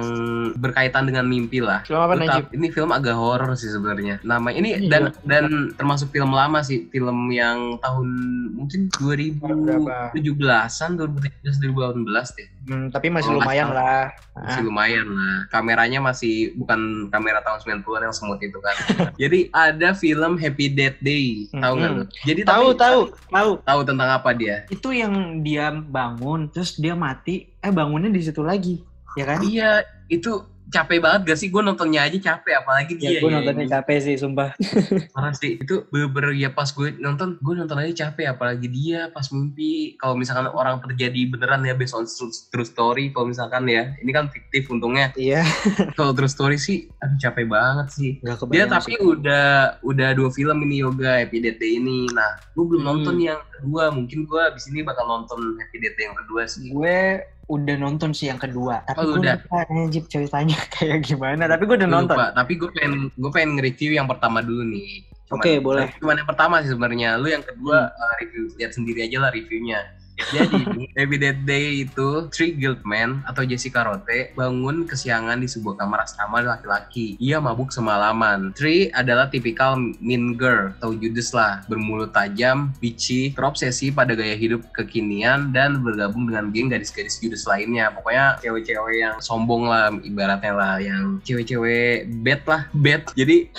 berkaitan 0.56 1.04
dengan 1.04 1.28
mimpi 1.28 1.60
lah. 1.60 1.84
Film 1.84 2.00
apa 2.00 2.16
Najib? 2.16 2.48
Ini 2.56 2.72
film 2.72 2.88
agak 2.96 3.12
horor 3.12 3.52
sih 3.52 3.68
sebenarnya. 3.68 4.24
Nama 4.24 4.48
ini 4.56 4.88
Iya. 4.88 4.88
dan 4.88 5.02
dan 5.28 5.44
termasuk 5.76 6.08
film 6.08 6.32
lama 6.32 6.64
sih, 6.64 6.88
film 6.88 7.28
yang 7.28 7.76
tahun 7.84 8.08
mungkin 8.56 8.88
2017-an, 8.96 10.90
2017 10.96 11.60
2018 11.60 12.36
deh. 12.40 12.48
Hmm, 12.64 12.88
tapi 12.88 13.08
masih 13.08 13.28
nggak 13.28 13.40
lumayan 13.40 13.66
salah. 13.68 13.76
lah. 13.76 14.04
Masih 14.34 14.60
Ah. 14.60 14.64
lumayan 14.64 15.06
lah. 15.06 15.36
Kameranya 15.46 15.98
masih 16.00 16.34
bukan 16.54 16.80
kamera 17.08 17.38
tahun 17.40 17.58
90-an 17.60 18.02
yang 18.02 18.14
semut 18.14 18.40
itu 18.40 18.56
kan. 18.56 18.72
Jadi 19.20 19.38
ada 19.50 19.92
film 19.92 20.32
Happy 20.34 20.66
Death 20.68 20.98
Day. 20.98 21.46
Tahu 21.50 21.72
nggak 21.74 21.90
lu? 21.92 22.02
Jadi 22.22 22.40
Tahu 22.42 22.66
tapi- 22.70 22.80
tahu 22.80 23.00
tahu. 23.28 23.50
Tahu 23.60 23.80
tentang 23.84 24.08
apa 24.10 24.30
dia? 24.32 24.64
Itu 24.66 24.90
yang 24.90 25.12
dia 25.40 25.68
bangun 25.70 26.48
terus 26.48 26.74
dia 26.74 26.92
mati. 26.92 27.52
Eh 27.58 27.68
bangunnya 27.68 28.08
di 28.08 28.20
situ 28.20 28.40
lagi. 28.40 28.80
Ya 29.14 29.24
kan? 29.26 29.38
Iya, 29.40 29.70
itu 30.06 30.42
capek 30.66 30.98
banget 30.98 31.20
gak 31.26 31.38
sih? 31.38 31.48
Gue 31.48 31.60
nontonnya 31.60 32.02
aja 32.02 32.16
capek, 32.16 32.54
apalagi 32.56 32.96
Ya 32.96 33.10
dia. 33.10 33.20
gue 33.20 33.26
ya. 33.26 33.34
nontonnya 33.36 33.66
capek 33.70 33.96
sih 34.00 34.14
sumpah. 34.14 34.56
Parah 35.14 35.32
sih. 35.32 35.56
Itu 35.56 35.86
bener-bener 35.88 36.32
ya 36.34 36.48
pas 36.48 36.66
gue 36.66 36.94
nonton, 36.96 37.36
gue 37.36 37.54
nonton 37.54 37.76
aja 37.76 38.06
capek, 38.06 38.30
apalagi 38.30 38.66
dia 38.66 39.08
pas 39.08 39.28
mimpi. 39.28 39.94
Kalau 39.96 40.14
misalkan 40.14 40.48
orang 40.48 40.80
terjadi 40.80 41.20
beneran 41.28 41.62
ya 41.62 41.72
based 41.72 41.92
on 41.92 42.06
true, 42.06 42.64
story, 42.64 43.10
kalau 43.10 43.26
misalkan 43.26 43.64
ya, 43.64 43.94
ini 43.98 44.10
kan 44.10 44.26
fiktif 44.26 44.66
untungnya. 44.66 45.12
Iya. 45.14 45.44
Kalau 45.96 46.10
true 46.10 46.26
story 46.26 46.56
sih, 46.56 46.90
aduh 46.96 47.18
capek 47.18 47.46
banget 47.46 47.86
sih. 47.90 48.10
Dia 48.50 48.64
tapi 48.64 48.92
sih. 48.92 48.98
udah 48.98 49.78
udah 49.80 50.08
dua 50.12 50.28
film 50.28 50.58
ini 50.62 50.80
yoga 50.80 51.18
Happy 51.18 51.38
Death 51.38 51.56
Day 51.56 51.76
ini. 51.76 52.08
Nah, 52.08 52.34
gue 52.50 52.64
belum 52.64 52.80
Hmm. 52.80 52.90
nonton 52.90 53.16
yang 53.16 53.40
kedua. 53.50 53.88
Mungkin 53.88 54.24
gue 54.24 54.40
abis 54.44 54.68
ini 54.68 54.80
bakal 54.80 55.04
nonton 55.04 55.38
Happy 55.56 55.78
Death 55.78 55.94
Day 55.94 56.04
yang 56.04 56.16
kedua 56.16 56.42
sih. 56.44 56.66
gue 56.66 56.98
udah 57.48 57.76
nonton 57.76 58.10
sih 58.16 58.28
yang 58.32 58.40
kedua 58.40 58.80
tapi 58.88 59.04
Oh, 59.04 59.16
gue 59.16 59.24
udah. 59.24 59.36
lupa 59.36 59.68
Najib 59.68 60.04
ceritanya 60.08 60.56
kayak 60.74 61.04
gimana 61.04 61.44
tapi 61.44 61.68
gue 61.68 61.76
udah 61.76 61.88
Gua 61.88 61.96
nonton 62.00 62.16
lupa, 62.16 62.28
tapi 62.32 62.52
gue 62.56 62.70
pengen 62.72 62.94
gue 63.12 63.30
pengen 63.30 63.50
nge-review 63.58 63.90
yang 63.96 64.08
pertama 64.08 64.40
dulu 64.40 64.64
nih. 64.64 65.04
Oke, 65.32 65.56
boleh. 65.58 65.88
Cuman 65.98 66.20
yang 66.20 66.28
pertama 66.28 66.60
sih 66.62 66.70
sebenarnya. 66.70 67.16
Lu 67.16 67.26
yang 67.26 67.42
kedua 67.42 67.90
uh, 67.90 68.12
review 68.20 68.52
lihat 68.54 68.76
sendiri 68.76 69.08
aja 69.08 69.18
lah 69.24 69.30
reviewnya. 69.32 69.80
Jadi 70.14 71.18
Death 71.18 71.42
Day 71.42 71.82
itu 71.86 72.30
Three 72.30 72.54
Guildman 72.54 73.26
atau 73.26 73.42
Jessica 73.42 73.82
Rote 73.82 74.30
bangun 74.38 74.86
kesiangan 74.86 75.42
di 75.42 75.50
sebuah 75.50 75.82
kamar 75.82 76.06
asrama 76.06 76.38
laki-laki. 76.38 77.18
Ia 77.18 77.42
mabuk 77.42 77.74
semalaman. 77.74 78.54
Three 78.54 78.94
adalah 78.94 79.26
tipikal 79.26 79.74
mean 79.98 80.38
girl 80.38 80.70
atau 80.78 80.94
judes 80.94 81.34
lah, 81.34 81.66
bermulut 81.66 82.14
tajam, 82.14 82.70
bitchy, 82.78 83.34
terobsesi 83.34 83.90
pada 83.90 84.14
gaya 84.14 84.38
hidup 84.38 84.62
kekinian 84.70 85.50
dan 85.50 85.82
bergabung 85.82 86.30
dengan 86.30 86.54
geng 86.54 86.70
gadis-gadis 86.70 87.18
judes 87.18 87.46
lainnya. 87.50 87.90
Pokoknya 87.90 88.38
cewek-cewek 88.38 88.96
yang 89.02 89.16
sombong 89.18 89.66
lah 89.66 89.90
ibaratnya 90.02 90.52
lah, 90.54 90.74
yang 90.78 91.18
cewek-cewek 91.26 92.06
bad 92.22 92.42
lah, 92.46 92.62
bad. 92.70 93.02
Jadi 93.18 93.50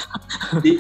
di, 0.64 0.72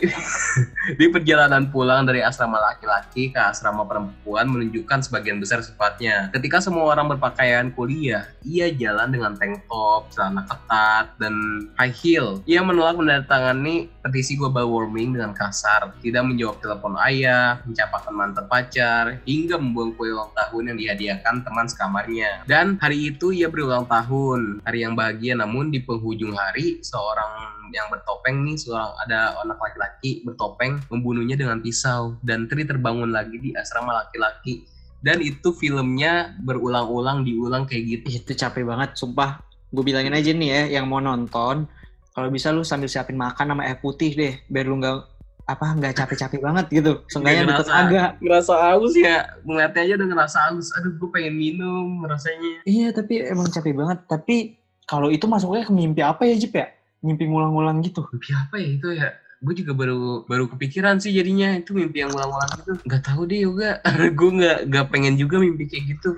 di 0.99 1.05
perjalanan 1.11 1.67
pulang 1.67 2.07
dari 2.07 2.23
asrama 2.23 2.61
laki-laki 2.63 3.35
ke 3.35 3.41
asrama 3.41 3.83
perempuan 3.83 4.47
menunjukkan 4.47 5.03
sebagian 5.03 5.41
besar 5.41 5.64
sifatnya. 5.65 6.29
Ketika 6.29 6.61
semua 6.61 6.93
orang 6.93 7.17
berpakaian 7.17 7.73
kuliah, 7.73 8.29
ia 8.45 8.69
jalan 8.69 9.09
dengan 9.09 9.33
tank 9.33 9.65
top, 9.65 10.13
celana 10.13 10.45
ketat, 10.45 11.17
dan 11.17 11.33
high 11.81 11.91
heel. 11.91 12.45
Ia 12.45 12.61
menolak 12.61 13.01
menandatangani 13.01 13.89
petisi 14.05 14.37
global 14.37 14.69
warming 14.69 15.17
dengan 15.17 15.33
kasar, 15.33 15.97
tidak 16.05 16.23
menjawab 16.29 16.61
telepon 16.61 16.93
ayah, 17.09 17.57
mencapakan 17.65 18.13
mantan 18.13 18.45
pacar, 18.45 19.17
hingga 19.25 19.57
membuang 19.57 19.97
kue 19.97 20.13
ulang 20.13 20.29
tahun 20.37 20.63
yang 20.69 20.77
dihadiahkan 20.77 21.41
teman 21.41 21.65
sekamarnya. 21.65 22.45
Dan 22.45 22.77
hari 22.77 23.09
itu 23.09 23.33
ia 23.33 23.49
berulang 23.49 23.89
tahun, 23.89 24.61
hari 24.61 24.85
yang 24.85 24.93
bahagia 24.93 25.33
namun 25.33 25.73
di 25.73 25.81
penghujung 25.81 26.37
hari 26.37 26.85
seorang 26.85 27.55
yang 27.73 27.91
bertopeng 27.91 28.45
nih 28.45 28.55
seorang 28.55 28.93
ada 29.03 29.35
anak 29.41 29.59
laki-laki 29.59 30.21
bertopeng 30.23 30.79
membunuhnya 30.87 31.35
dengan 31.35 31.59
pisau 31.59 32.15
dan 32.23 32.45
Tri 32.47 32.63
terbangun 32.63 33.11
lagi 33.11 33.35
di 33.41 33.51
asrama 33.51 33.91
laki-laki 34.05 34.63
dan 35.05 35.21
itu 35.21 35.53
filmnya 35.53 36.33
berulang-ulang 36.41 37.21
diulang 37.21 37.69
kayak 37.69 37.83
gitu. 38.01 38.25
Itu 38.25 38.33
capek 38.33 38.65
banget 38.65 38.97
sumpah. 38.97 39.37
Gue 39.69 39.85
bilangin 39.85 40.17
aja 40.17 40.33
nih 40.33 40.49
ya 40.49 40.81
yang 40.81 40.89
mau 40.89 40.97
nonton 40.97 41.69
kalau 42.15 42.31
bisa 42.33 42.49
lu 42.49 42.65
sambil 42.65 42.89
siapin 42.89 43.13
makan 43.13 43.53
sama 43.53 43.69
air 43.69 43.77
putih 43.77 44.17
deh 44.17 44.33
biar 44.49 44.65
lu 44.65 44.81
nggak 44.81 44.97
apa 45.45 45.65
nggak 45.77 45.93
capek-capek 45.93 46.41
banget 46.41 46.65
gitu. 46.73 47.05
Seenggaknya 47.05 47.45
ngerasa. 47.45 47.69
agak 47.69 48.09
ngerasa 48.17 48.53
haus 48.57 48.93
ya 48.97 49.29
ngeliatnya 49.45 49.81
aja 49.85 49.93
udah 50.01 50.07
ngerasa 50.09 50.37
haus. 50.49 50.67
Aduh 50.73 50.97
gue 50.97 51.09
pengen 51.13 51.37
minum 51.37 52.01
rasanya. 52.01 52.65
Iya 52.65 52.89
tapi 52.89 53.21
emang 53.21 53.45
capek 53.53 53.77
banget. 53.77 53.99
Tapi 54.09 54.57
kalau 54.89 55.13
itu 55.13 55.29
masuknya 55.29 55.69
ke 55.69 55.73
mimpi 55.75 56.01
apa 56.01 56.25
ya 56.25 56.33
Jip 56.33 56.57
ya? 56.57 56.73
Mimpi 57.05 57.29
ngulang-ngulang 57.29 57.85
gitu. 57.85 58.01
Mimpi 58.09 58.33
apa 58.33 58.57
ya 58.57 58.67
itu 58.73 58.89
ya 58.97 59.09
gue 59.45 59.55
juga 59.61 59.77
baru 59.77 60.25
baru 60.25 60.49
kepikiran 60.49 60.97
sih 60.97 61.13
jadinya 61.13 61.53
itu 61.53 61.77
mimpi 61.77 62.01
yang 62.01 62.09
ulang-ulang 62.09 62.49
gitu. 62.57 62.73
Nggak 62.81 63.01
tahu 63.05 63.21
deh 63.29 63.39
yoga. 63.45 63.77
Gue 64.17 64.29
nggak 64.41 64.57
nggak 64.73 64.85
pengen 64.89 65.13
juga 65.21 65.37
mimpi 65.37 65.69
kayak 65.69 65.85
gitu. 65.93 66.17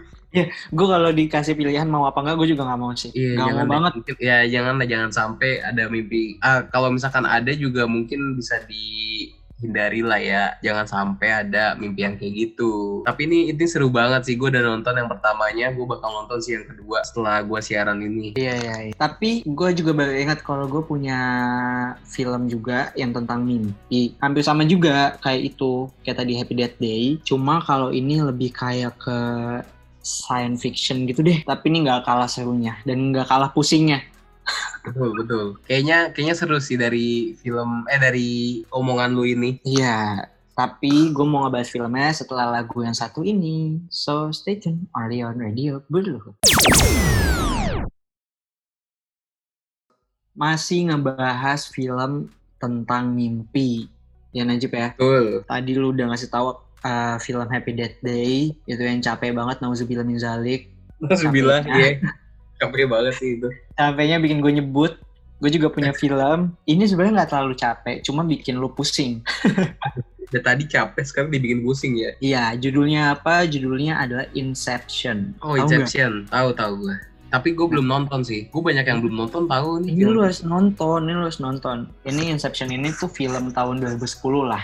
Gue 0.72 0.88
kalau 0.88 1.10
dikasih 1.12 1.58
pilihan 1.58 1.88
mau 1.90 2.08
apa 2.08 2.24
enggak 2.24 2.36
gue 2.40 2.48
juga 2.56 2.64
nggak 2.72 2.80
mau 2.80 2.94
sih. 2.96 3.12
Nggak 3.12 3.36
mau 3.36 3.48
jangan 3.52 3.66
deh. 3.66 3.72
banget. 3.76 3.94
Ya 4.24 4.38
jangan 4.48 4.74
lah, 4.80 4.88
jangan 4.88 5.12
sampai 5.12 5.52
ada 5.60 5.84
mimpi. 5.92 6.40
Ah, 6.40 6.64
kalau 6.72 6.88
misalkan 6.94 7.28
ada 7.28 7.52
juga 7.52 7.84
mungkin 7.84 8.40
bisa 8.40 8.64
dihindari 9.58 10.06
lah 10.06 10.22
ya. 10.22 10.44
Jangan 10.62 10.86
sampai 10.86 11.46
ada 11.46 11.74
mimpi 11.74 12.06
yang 12.06 12.16
kayak 12.16 12.34
gitu. 12.34 13.02
Tapi 13.04 13.26
ini 13.26 13.50
ini 13.50 13.66
seru 13.66 13.90
banget 13.90 14.30
sih. 14.30 14.38
Gue 14.38 14.54
udah 14.54 14.62
nonton 14.62 14.94
yang 14.94 15.10
pertamanya, 15.10 15.74
gue 15.74 15.86
bakal 15.86 16.14
nonton 16.14 16.38
sih 16.40 16.62
yang 16.62 16.70
kedua 16.70 17.02
setelah 17.02 17.42
gue 17.42 17.60
siaran 17.60 18.00
ini. 18.00 18.38
Iya 18.38 18.54
iya. 18.62 18.76
iya. 18.90 18.94
Tapi 18.94 19.42
gue 19.44 19.70
juga 19.74 19.92
baru 19.98 20.14
ingat 20.14 20.46
kalau 20.46 20.70
gue 20.70 20.86
punya 20.86 21.20
film 22.06 22.46
juga 22.46 22.94
yang 22.94 23.12
tentang 23.12 23.44
mimpi. 23.44 24.14
Hampir 24.22 24.46
sama 24.46 24.64
juga 24.64 25.18
kayak 25.26 25.58
itu, 25.58 25.90
kayak 26.06 26.18
tadi 26.22 26.34
Happy 26.38 26.54
Death 26.54 26.78
Day. 26.78 27.18
Cuma 27.26 27.60
kalau 27.66 27.90
ini 27.90 28.22
lebih 28.22 28.54
kayak 28.54 28.94
ke 29.02 29.20
science 30.08 30.64
fiction 30.64 31.04
gitu 31.04 31.20
deh. 31.20 31.44
Tapi 31.44 31.68
ini 31.68 31.84
nggak 31.84 32.08
kalah 32.08 32.30
serunya 32.30 32.80
dan 32.88 33.12
nggak 33.12 33.28
kalah 33.28 33.52
pusingnya. 33.52 34.00
Betul 34.88 35.10
betul. 35.20 35.46
Kayaknya 35.68 35.98
kayaknya 36.16 36.36
seru 36.36 36.60
sih 36.64 36.80
dari 36.80 37.36
film 37.44 37.84
eh 37.92 38.00
dari 38.00 38.64
omongan 38.72 39.12
lu 39.12 39.28
ini. 39.28 39.60
Iya. 39.68 40.32
Tapi 40.58 41.14
gue 41.14 41.26
mau 41.28 41.46
ngebahas 41.46 41.70
filmnya 41.70 42.10
setelah 42.16 42.50
lagu 42.50 42.82
yang 42.82 42.96
satu 42.96 43.22
ini. 43.22 43.78
So 43.94 44.34
stay 44.34 44.58
tune 44.58 44.90
only 44.96 45.22
on 45.22 45.38
Radio 45.38 45.86
Bulu. 45.86 46.34
Masih 50.34 50.90
ngebahas 50.90 51.70
film 51.70 52.34
tentang 52.58 53.14
mimpi. 53.14 53.86
Ya 54.34 54.48
Najib 54.48 54.74
ya. 54.74 54.98
Betul. 54.98 55.46
Tadi 55.46 55.72
lu 55.78 55.94
udah 55.94 56.10
ngasih 56.10 56.30
tahu 56.34 56.58
uh, 56.82 57.18
film 57.22 57.48
Happy 57.54 57.78
Death 57.78 57.98
Day 58.02 58.58
itu 58.66 58.82
yang 58.82 59.02
capek 59.04 59.38
banget 59.38 59.62
nauzubillah 59.62 60.06
min 60.06 60.18
zalik. 60.18 60.74
Capeknya. 60.98 61.62
ya. 61.70 61.90
Capek 62.58 62.90
banget 62.90 63.14
sih 63.18 63.38
itu. 63.38 63.50
Capeknya 63.78 64.18
bikin 64.18 64.42
gue 64.42 64.52
nyebut. 64.62 64.98
Gue 65.38 65.50
juga 65.54 65.70
punya 65.70 65.94
film. 66.02 66.58
Ini 66.66 66.84
sebenarnya 66.90 67.24
nggak 67.24 67.30
terlalu 67.30 67.54
capek, 67.58 67.98
cuma 68.02 68.26
bikin 68.26 68.58
lu 68.58 68.74
pusing. 68.74 69.22
Udah 70.34 70.42
tadi 70.50 70.66
capek 70.66 71.04
sekarang 71.06 71.30
dibikin 71.30 71.62
pusing 71.62 71.94
ya. 71.98 72.12
Iya, 72.18 72.44
judulnya 72.58 73.14
apa? 73.14 73.46
Judulnya 73.46 74.02
adalah 74.02 74.26
Inception. 74.34 75.38
Oh, 75.46 75.54
nggak? 75.54 75.70
Inception. 75.70 76.26
Tahu 76.34 76.50
tahu 76.58 76.74
gue. 76.90 76.98
Tapi 77.28 77.54
gue 77.54 77.68
belum 77.68 77.86
nonton 77.92 78.24
sih. 78.24 78.48
Gue 78.50 78.64
banyak 78.64 78.88
yang 78.88 79.04
belum 79.04 79.28
nonton 79.28 79.52
tahu 79.52 79.84
nih. 79.84 79.94
Ini 79.94 80.04
lu 80.08 80.24
harus 80.24 80.42
nonton, 80.48 81.06
ini 81.06 81.14
lu 81.14 81.28
harus 81.28 81.44
nonton. 81.44 81.92
Ini 82.08 82.34
Inception 82.34 82.72
ini 82.72 82.90
tuh 82.96 83.12
film 83.12 83.52
tahun 83.52 83.84
2010 83.84 84.48
lah. 84.48 84.64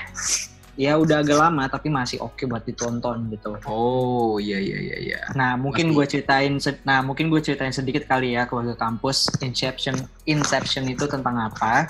Ya 0.74 0.98
udah 0.98 1.22
agak 1.22 1.38
lama 1.38 1.64
tapi 1.70 1.88
masih 1.94 2.18
oke 2.22 2.50
buat 2.50 2.66
ditonton 2.66 3.30
gitu. 3.30 3.54
Oh 3.70 4.42
iya 4.42 4.58
iya 4.58 4.78
iya 4.82 4.98
iya. 4.98 5.20
Nah 5.38 5.54
mungkin 5.54 5.94
gue 5.94 6.06
ceritain, 6.10 6.58
nah 6.82 7.06
mungkin 7.06 7.30
gue 7.30 7.42
ceritain 7.42 7.74
sedikit 7.74 8.10
kali 8.10 8.34
ya 8.34 8.50
keluarga 8.50 8.74
kampus 8.78 9.30
Inception. 9.46 9.94
Inception 10.26 10.88
itu 10.90 11.06
tentang 11.06 11.36
apa? 11.38 11.86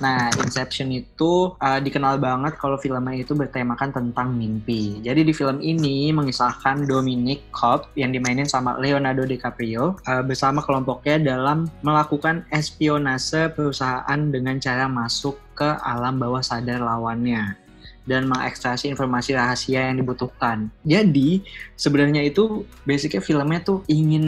Nah 0.00 0.32
Inception 0.40 0.88
itu 0.94 1.52
uh, 1.60 1.80
dikenal 1.82 2.16
banget 2.16 2.56
kalau 2.56 2.80
filmnya 2.80 3.20
itu 3.20 3.36
bertemakan 3.36 3.92
tentang 3.92 4.32
mimpi. 4.32 5.02
Jadi 5.04 5.28
di 5.28 5.32
film 5.36 5.60
ini 5.60 6.08
mengisahkan 6.14 6.88
Dominic 6.88 7.52
Cobb 7.52 7.92
yang 8.00 8.16
dimainin 8.16 8.48
sama 8.48 8.80
Leonardo 8.80 9.28
DiCaprio 9.28 10.00
uh, 10.08 10.22
bersama 10.24 10.64
kelompoknya 10.64 11.20
dalam 11.20 11.68
melakukan 11.84 12.48
espionase 12.48 13.52
perusahaan 13.52 14.20
dengan 14.32 14.56
cara 14.56 14.88
masuk 14.88 15.36
ke 15.52 15.68
alam 15.84 16.16
bawah 16.16 16.40
sadar 16.40 16.80
lawannya 16.80 17.61
dan 18.02 18.26
mengekstrasi 18.26 18.90
informasi 18.90 19.34
rahasia 19.34 19.88
yang 19.90 20.02
dibutuhkan. 20.02 20.70
Jadi 20.82 21.46
sebenarnya 21.78 22.26
itu 22.26 22.66
basicnya 22.82 23.22
filmnya 23.22 23.62
tuh 23.62 23.86
ingin 23.86 24.24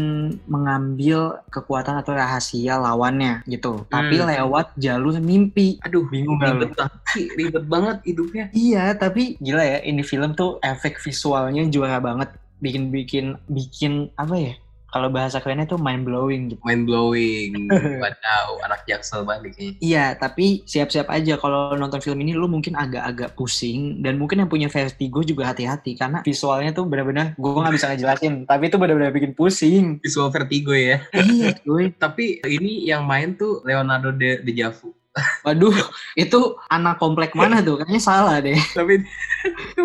mengambil 0.47 1.43
kekuatan 1.51 1.99
atau 1.99 2.15
rahasia 2.15 2.79
lawannya 2.79 3.43
gitu, 3.47 3.83
tapi 3.91 4.23
Hmm. 4.23 4.31
lewat 4.31 4.75
jalur 4.79 5.19
mimpi. 5.19 5.79
Aduh 5.83 6.07
Bingung 6.07 6.39
ribet 6.39 6.75
banget 6.75 7.01
sih, 7.15 7.27
ribet 7.35 7.65
banget 7.67 7.97
hidupnya. 8.07 8.45
Iya, 8.55 8.95
tapi 8.95 9.35
gila 9.43 9.63
ya 9.63 9.79
ini 9.83 10.03
film 10.07 10.35
tuh 10.35 10.63
efek 10.63 11.03
visualnya 11.03 11.67
juara 11.67 11.99
banget, 11.99 12.31
bikin 12.63 12.95
bikin 12.95 13.27
bikin 13.51 13.93
apa 14.15 14.35
ya? 14.39 14.55
Kalau 14.95 15.11
bahasa 15.11 15.43
kerennya 15.43 15.67
tuh 15.67 15.83
mind 15.83 16.07
blowing 16.07 16.55
gitu. 16.55 16.63
Mind 16.63 16.87
blowing, 16.87 17.67
wadaw, 18.03 18.63
anak 18.63 18.87
jaksel 18.87 19.27
banget 19.27 19.59
kayaknya. 19.59 19.75
Iya, 19.83 20.07
tapi 20.15 20.63
siap-siap 20.71 21.11
aja 21.11 21.35
kalau 21.35 21.75
nonton 21.75 21.99
film 21.99 22.23
ini 22.23 22.31
lu 22.31 22.47
mungkin 22.47 22.79
agak-agak 22.79 23.35
pusing 23.35 24.07
dan 24.07 24.23
mungkin 24.23 24.47
yang 24.47 24.51
punya 24.51 24.71
vertigo 24.71 25.27
juga 25.27 25.51
hati-hati 25.51 25.99
karena 25.99 26.23
visualnya 26.23 26.71
tuh 26.71 26.87
benar-benar 26.87 27.35
gue 27.35 27.51
nggak 27.51 27.75
bisa 27.75 27.91
ngejelasin, 27.91 28.47
tapi 28.47 28.71
itu 28.71 28.79
benar-benar 28.79 29.11
bikin 29.11 29.35
pusing. 29.35 29.99
Visual 29.99 30.31
vertigo 30.31 30.71
ya. 30.71 31.03
iya, 31.11 31.51
cuy. 31.59 31.91
Tapi 32.05 32.39
ini 32.47 32.87
yang 32.87 33.03
main 33.03 33.35
tuh 33.35 33.67
Leonardo 33.67 34.15
de 34.15 34.47
Dejavu. 34.47 34.95
Waduh, 35.47 35.71
itu 36.19 36.59
anak 36.67 36.99
komplek 36.99 37.39
mana 37.39 37.63
tuh? 37.63 37.79
Kayaknya 37.79 38.03
salah 38.03 38.43
deh. 38.43 38.59
Tapi 38.79 38.99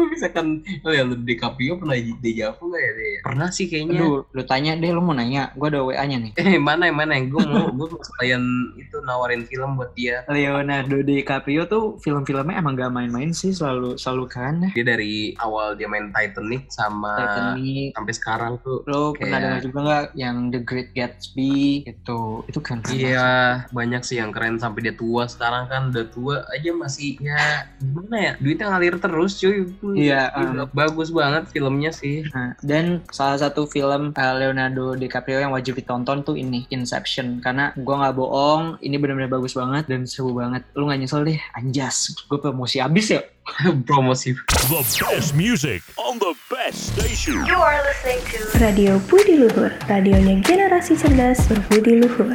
misalkan 0.10 0.65
Leonardo 0.82 1.22
DiCaprio 1.22 1.78
pernah 1.78 1.98
Dejavu 1.98 2.74
gak 2.74 2.82
ya 2.82 2.91
dia? 3.19 3.25
Pernah 3.25 3.49
sih 3.49 3.67
kayaknya. 3.67 3.99
Aduh, 3.99 4.23
lu 4.25 4.43
tanya 4.43 4.71
deh, 4.73 4.89
lu 4.89 4.99
mau 4.99 5.12
nanya. 5.12 5.51
Gue 5.53 5.67
ada 5.67 5.84
WA-nya 5.84 6.17
nih. 6.17 6.32
Eh 6.36 6.55
mana 6.58 6.88
yang 6.88 6.95
mana 6.95 7.13
yang 7.13 7.27
gue 7.27 7.43
mau 7.43 7.67
gue 7.69 7.88
mau 7.89 7.99
sekalian 7.99 8.43
itu 8.75 8.95
nawarin 9.01 9.43
film 9.43 9.75
buat 9.75 9.91
dia. 9.91 10.23
Leonardo 10.25 10.99
DiCaprio 10.99 11.65
tuh 11.65 11.99
film-filmnya 11.99 12.55
emang 12.55 12.73
gak 12.73 12.89
main-main 12.89 13.29
sih, 13.29 13.51
selalu 13.51 13.95
selalu 13.95 14.23
keren 14.25 14.55
deh. 14.62 14.71
Dia 14.73 14.86
dari 14.88 15.36
awal 15.38 15.75
dia 15.75 15.86
main 15.86 16.10
Titanic 16.10 16.69
sama 16.69 17.13
Titanic. 17.17 17.91
sampai 17.91 18.13
sekarang 18.13 18.53
tuh. 18.60 18.82
Lo 18.86 19.12
Kayak- 19.12 19.19
pernah 19.19 19.39
dengar 19.41 19.60
juga 19.62 19.79
nggak 19.82 20.05
yang 20.15 20.36
The 20.47 20.62
Great 20.62 20.89
Gatsby 20.93 21.53
itu 21.84 22.19
itu 22.45 22.60
keren 22.60 22.79
banget. 22.79 22.95
Iya, 22.95 23.32
banyak 23.69 24.01
sih 24.01 24.15
yang 24.15 24.29
keren 24.29 24.55
sampai 24.55 24.79
dia 24.82 24.93
tua 24.93 25.25
sekarang 25.25 25.65
kan 25.65 25.89
udah 25.89 26.05
tua 26.08 26.36
aja 26.49 26.71
masih 26.71 27.17
ya 27.19 27.65
gimana 27.75 28.15
ya 28.15 28.32
duitnya 28.38 28.67
ngalir 28.67 28.95
terus 28.95 29.36
cuy 29.36 29.65
Iya, 29.91 30.29
Gila, 30.32 30.63
bagus 30.69 31.10
banget 31.10 31.49
filmnya 31.49 31.89
sih 31.89 32.21
Nah, 32.29 32.53
dan 32.62 33.01
salah 33.10 33.38
satu 33.38 33.65
film 33.69 34.13
uh, 34.13 34.34
Leonardo 34.38 34.93
DiCaprio 34.95 35.41
yang 35.41 35.54
wajib 35.54 35.78
ditonton 35.78 36.22
tuh 36.22 36.38
ini 36.38 36.65
Inception. 36.74 37.43
Karena 37.43 37.74
gua 37.78 38.06
nggak 38.06 38.15
bohong 38.15 38.63
ini 38.82 38.95
benar-benar 38.95 39.30
bagus 39.30 39.54
banget 39.58 39.89
dan 39.89 40.06
seru 40.06 40.34
banget. 40.34 40.65
Lu 40.74 40.89
nggak 40.89 41.00
nyesel 41.06 41.26
deh 41.26 41.39
anjas. 41.58 42.13
Gue 42.30 42.39
promosi 42.39 42.80
abis 42.80 43.19
ya. 43.19 43.22
Promosi. 43.89 44.38
The 44.69 44.82
best 45.02 45.34
music 45.34 45.82
on 45.98 46.22
the 46.22 46.38
best 46.54 46.93
station. 46.93 47.41
You 47.50 47.58
are 47.58 47.82
listening 47.82 48.22
to 48.34 48.39
Radio 48.62 49.02
Budi 49.10 49.41
Luhur, 49.41 49.74
radionya 49.89 50.38
generasi 50.45 50.93
cerdas 50.93 51.50
berbudi 51.50 52.06
luhur. 52.06 52.30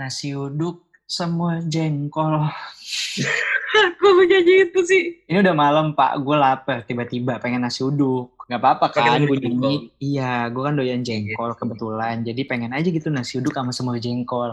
nasi 0.00 0.32
uduk 0.32 0.88
semua 1.04 1.60
jengkol 1.60 2.40
kok 3.96 4.10
lu 4.10 4.22
nyanyi 4.26 4.54
itu 4.68 4.80
sih. 4.84 5.02
Ini 5.26 5.40
udah 5.40 5.54
malam 5.56 5.86
pak. 5.96 6.20
Gue 6.20 6.36
lapar. 6.36 6.84
Tiba-tiba 6.84 7.40
pengen 7.40 7.64
nasi 7.64 7.80
uduk. 7.84 8.36
Nggak 8.50 8.60
apa-apa 8.60 8.86
kan 8.90 9.22
gue 9.22 9.38
jengkol. 9.38 9.62
nyanyi 9.62 9.74
iya 10.02 10.50
gue 10.50 10.62
kan 10.62 10.74
doyan 10.74 11.00
jengkol 11.06 11.54
kebetulan. 11.54 12.26
Jadi 12.26 12.42
pengen 12.44 12.74
aja 12.74 12.88
gitu 12.88 13.08
nasi 13.08 13.38
uduk 13.38 13.54
sama 13.54 13.70
semua 13.70 13.96
jengkol. 13.96 14.50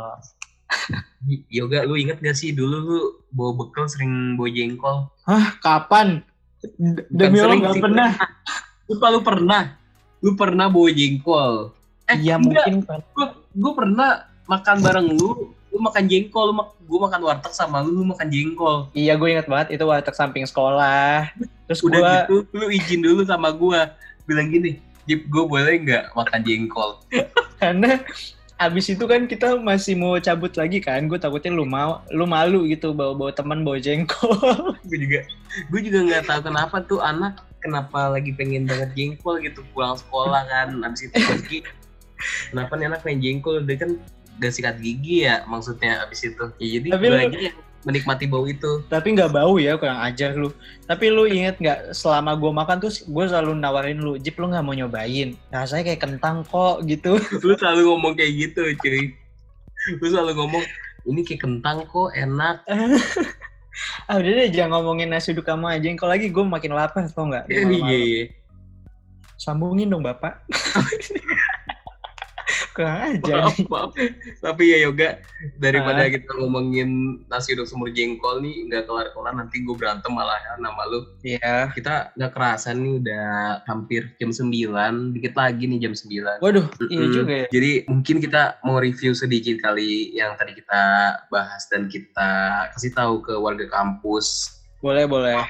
Yoga 1.58 1.88
lu 1.88 1.96
inget 1.96 2.20
gak 2.20 2.36
sih 2.36 2.52
dulu 2.52 2.78
lu 2.84 3.00
bawa 3.32 3.52
bekal 3.56 3.88
sering 3.88 4.36
bawa 4.36 4.50
jengkol? 4.52 4.98
Hah, 5.24 5.56
kapan? 5.64 6.22
D- 6.78 7.08
Demi 7.08 7.40
Allah 7.40 7.72
sih, 7.72 7.82
pernah. 7.82 8.10
lupa 8.92 9.06
lu 9.12 9.20
pernah. 9.24 9.64
Lu 10.20 10.32
pernah 10.36 10.68
bawa 10.68 10.90
jengkol. 10.92 11.72
Eh 12.08 12.18
Iya 12.24 12.40
mungkin 12.40 12.88
gue 13.58 13.72
pernah 13.76 14.28
makan 14.48 14.78
bareng 14.80 15.08
lu 15.12 15.52
lu 15.78 15.86
makan 15.86 16.10
jengkol 16.10 16.50
lu 16.50 16.54
mak 16.58 16.74
gue 16.82 17.00
makan 17.06 17.22
warteg 17.22 17.54
sama 17.54 17.86
lu 17.86 18.02
lu 18.02 18.06
makan 18.10 18.28
jengkol 18.34 18.90
Iya 18.98 19.14
gue 19.14 19.30
ingat 19.30 19.46
banget 19.46 19.78
itu 19.78 19.84
warteg 19.86 20.18
samping 20.18 20.50
sekolah. 20.50 21.30
Terus 21.70 21.86
udah 21.86 22.26
gue 22.26 22.42
gitu 22.42 22.58
lu 22.58 22.66
izin 22.74 23.06
dulu 23.06 23.22
sama 23.30 23.54
gua 23.54 23.94
bilang 24.26 24.50
gini 24.50 24.82
Jip 25.06 25.30
gue 25.30 25.44
boleh 25.46 25.78
nggak 25.86 26.18
makan 26.18 26.42
jengkol 26.42 26.98
karena 27.62 28.02
abis 28.58 28.90
itu 28.90 29.06
kan 29.06 29.30
kita 29.30 29.54
masih 29.62 29.94
mau 29.94 30.18
cabut 30.18 30.50
lagi 30.58 30.82
kan. 30.82 31.06
Gue 31.06 31.22
takutnya 31.22 31.54
lu 31.54 31.62
mau, 31.62 32.02
lu 32.10 32.26
malu 32.26 32.66
gitu 32.66 32.90
bawa 32.90 33.14
bawa 33.14 33.30
teman 33.30 33.62
bawa 33.62 33.78
jengkol. 33.78 34.34
gue 34.90 34.98
juga 34.98 35.22
gue 35.70 35.82
juga 35.86 36.00
nggak 36.02 36.24
tahu 36.26 36.42
kenapa 36.50 36.82
tuh 36.90 37.00
anak 37.06 37.38
kenapa 37.62 38.14
lagi 38.14 38.34
pengen 38.34 38.66
banget 38.66 38.90
jengkol 38.94 39.38
gitu 39.42 39.62
pulang 39.74 39.98
sekolah 39.98 40.46
kan 40.46 40.74
abis 40.86 41.10
itu 41.10 41.16
pergi 41.18 41.60
kenapa 42.50 42.72
nih 42.78 42.86
anak 42.94 43.02
pengen 43.02 43.20
jengkol 43.22 43.62
dia 43.66 43.78
kan 43.78 43.92
gak 44.38 44.54
sikat 44.54 44.76
gigi 44.78 45.26
ya 45.26 45.42
maksudnya 45.44 46.06
abis 46.06 46.26
itu 46.26 46.46
ya 46.58 46.68
jadi 46.78 46.88
Tapi 46.94 47.04
gue 47.04 47.14
lu- 47.14 47.26
aja 47.30 47.40
yang 47.52 47.58
menikmati 47.86 48.26
bau 48.28 48.44
itu 48.44 48.84
Tapi 48.92 49.16
nggak 49.16 49.32
bau 49.32 49.56
ya, 49.56 49.80
kurang 49.80 50.04
ajar 50.04 50.36
lu. 50.36 50.52
Tapi 50.84 51.08
lu 51.08 51.24
inget 51.24 51.56
nggak 51.56 51.96
selama 51.96 52.36
gue 52.36 52.52
makan 52.52 52.84
tuh 52.84 52.92
gue 52.92 53.26
selalu 53.26 53.56
nawarin 53.56 54.04
lu, 54.04 54.20
Jip 54.20 54.36
lu 54.36 54.52
nggak 54.52 54.60
mau 54.60 54.76
nyobain? 54.76 55.40
Rasanya 55.48 55.88
kayak 55.88 56.02
kentang 56.04 56.44
kok 56.44 56.84
gitu. 56.84 57.16
lu 57.48 57.54
selalu 57.56 57.88
ngomong 57.88 58.14
kayak 58.14 58.34
gitu 58.36 58.62
cuy 58.84 59.16
lu 59.88 60.06
selalu 60.06 60.36
ngomong 60.36 60.64
ini 61.08 61.24
kayak 61.24 61.48
kentang 61.48 61.88
kok 61.88 62.12
enak 62.12 62.60
ah 64.12 64.20
udah 64.20 64.32
deh 64.36 64.50
jangan 64.52 64.84
ngomongin 64.84 65.08
nasi 65.08 65.32
uduk 65.32 65.48
sama 65.48 65.80
jengkol 65.80 66.12
lagi. 66.12 66.28
Gue 66.28 66.44
makin 66.44 66.76
lapar 66.76 67.08
tau 67.08 67.24
nggak? 67.24 67.48
iya 67.72 67.96
iya 67.96 68.24
Sambungin 69.40 69.88
dong 69.88 70.04
bapak. 70.04 70.44
Kurang 72.78 73.18
maaf, 73.50 73.58
maaf. 73.68 73.92
Tapi 74.38 74.64
ya 74.70 74.86
yoga 74.86 75.18
daripada 75.58 76.06
Ah. 76.06 76.10
kita 76.10 76.30
ngomongin 76.38 76.90
nasi 77.26 77.52
uduk 77.52 77.66
sumur 77.66 77.90
jengkol 77.90 78.40
nih 78.40 78.70
nggak 78.70 78.86
kelar 78.86 79.10
kelar 79.12 79.34
nanti 79.34 79.60
gue 79.60 79.74
berantem 79.74 80.14
malah 80.14 80.38
ya 80.38 80.56
sama 80.56 80.84
lu. 80.88 81.00
Iya. 81.22 81.74
Kita 81.74 82.14
nggak 82.14 82.32
kerasa 82.32 82.72
nih 82.72 82.94
udah 83.00 83.28
hampir 83.66 84.14
jam 84.16 84.30
9 84.30 84.48
dikit 85.12 85.34
lagi 85.34 85.64
nih 85.66 85.80
jam 85.80 85.94
9 85.94 86.40
Waduh, 86.40 86.66
iya 86.88 87.02
Mm-mm. 87.02 87.14
juga 87.14 87.34
ya. 87.34 87.48
Jadi 87.50 87.72
mungkin 87.86 88.16
kita 88.20 88.42
mau 88.62 88.78
review 88.78 89.12
sedikit 89.12 89.58
kali 89.60 90.14
yang 90.14 90.38
tadi 90.38 90.54
kita 90.54 90.82
bahas 91.28 91.66
dan 91.68 91.88
kita 91.88 92.30
kasih 92.72 92.94
tahu 92.94 93.20
ke 93.20 93.34
warga 93.34 93.66
kampus 93.68 94.54
Boleh, 94.78 95.10
boleh. 95.10 95.42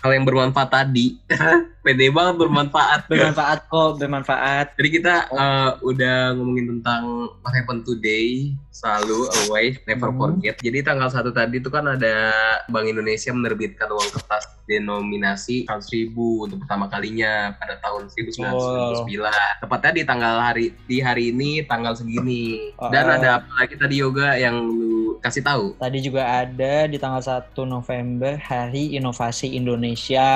Hal 0.00 0.10
yang 0.12 0.24
bermanfaat 0.24 0.68
tadi. 0.68 1.16
Pede 1.80 2.12
banget 2.12 2.36
bermanfaat. 2.36 3.08
Bermanfaat 3.08 3.64
kok, 3.64 3.96
bermanfaat. 3.96 4.76
Jadi 4.76 4.88
kita 5.00 5.32
uh, 5.32 5.80
udah 5.80 6.36
ngomongin 6.36 6.76
tentang 6.76 7.02
what 7.40 7.56
happened 7.56 7.88
today, 7.88 8.52
selalu, 8.70 9.24
always, 9.40 9.80
never 9.88 10.12
Hmm. 10.12 10.20
forget. 10.36 10.60
Jadi 10.60 10.84
tanggal 10.84 11.08
satu 11.08 11.32
tadi 11.32 11.56
itu 11.56 11.72
kan 11.72 11.88
ada 11.88 12.36
Bank 12.68 12.84
Indonesia 12.84 13.32
menerbitkan 13.32 13.88
uang 13.88 14.12
kertas 14.12 14.44
denominasi 14.68 15.64
100 15.64 15.88
ribu 15.90 16.44
untuk 16.44 16.60
pertama 16.60 16.84
kalinya 16.86 17.56
pada 17.56 17.80
tahun 17.80 18.12
1999. 18.12 19.32
Tepatnya 19.58 19.92
di 19.94 20.04
tanggal 20.04 20.34
hari 20.36 20.66
di 20.84 21.00
hari 21.00 21.32
ini 21.32 21.64
tanggal 21.64 21.96
segini. 21.96 22.76
Dan 22.92 23.04
Oh. 23.06 23.16
ada 23.16 23.28
apa 23.40 23.50
lagi 23.56 23.74
tadi 23.74 23.94
yoga 23.98 24.36
yang 24.36 24.68
lu 25.10 25.18
kasih 25.18 25.42
tahu? 25.42 25.74
Tadi 25.74 25.98
juga 25.98 26.22
ada 26.22 26.86
di 26.86 26.94
tanggal 26.94 27.18
1 27.18 27.50
November 27.66 28.38
Hari 28.38 28.94
Inovasi 28.94 29.58
Indonesia. 29.58 30.30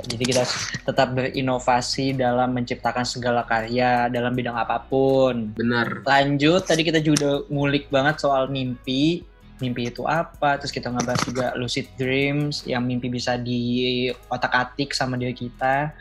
Jadi 0.00 0.24
kita 0.24 0.48
tetap 0.88 1.12
berinovasi 1.12 2.16
dalam 2.16 2.56
menciptakan 2.56 3.04
segala 3.04 3.44
karya 3.44 4.08
dalam 4.08 4.32
bidang 4.32 4.56
apa 4.56 4.80
pun. 4.80 5.52
Bener. 5.52 6.00
Lanjut, 6.08 6.64
tadi 6.64 6.88
kita 6.88 7.04
juga 7.04 7.44
ngulik 7.52 7.92
banget 7.92 8.24
soal 8.24 8.48
mimpi. 8.48 9.20
Mimpi 9.60 9.92
itu 9.92 10.02
apa? 10.08 10.56
Terus 10.56 10.72
kita 10.72 10.88
ngebahas 10.88 11.22
juga 11.28 11.46
lucid 11.54 11.86
dreams 12.00 12.64
yang 12.64 12.82
mimpi 12.82 13.12
bisa 13.12 13.36
di 13.36 14.08
otak-atik 14.32 14.96
sama 14.96 15.20
diri 15.20 15.36
kita. 15.36 15.92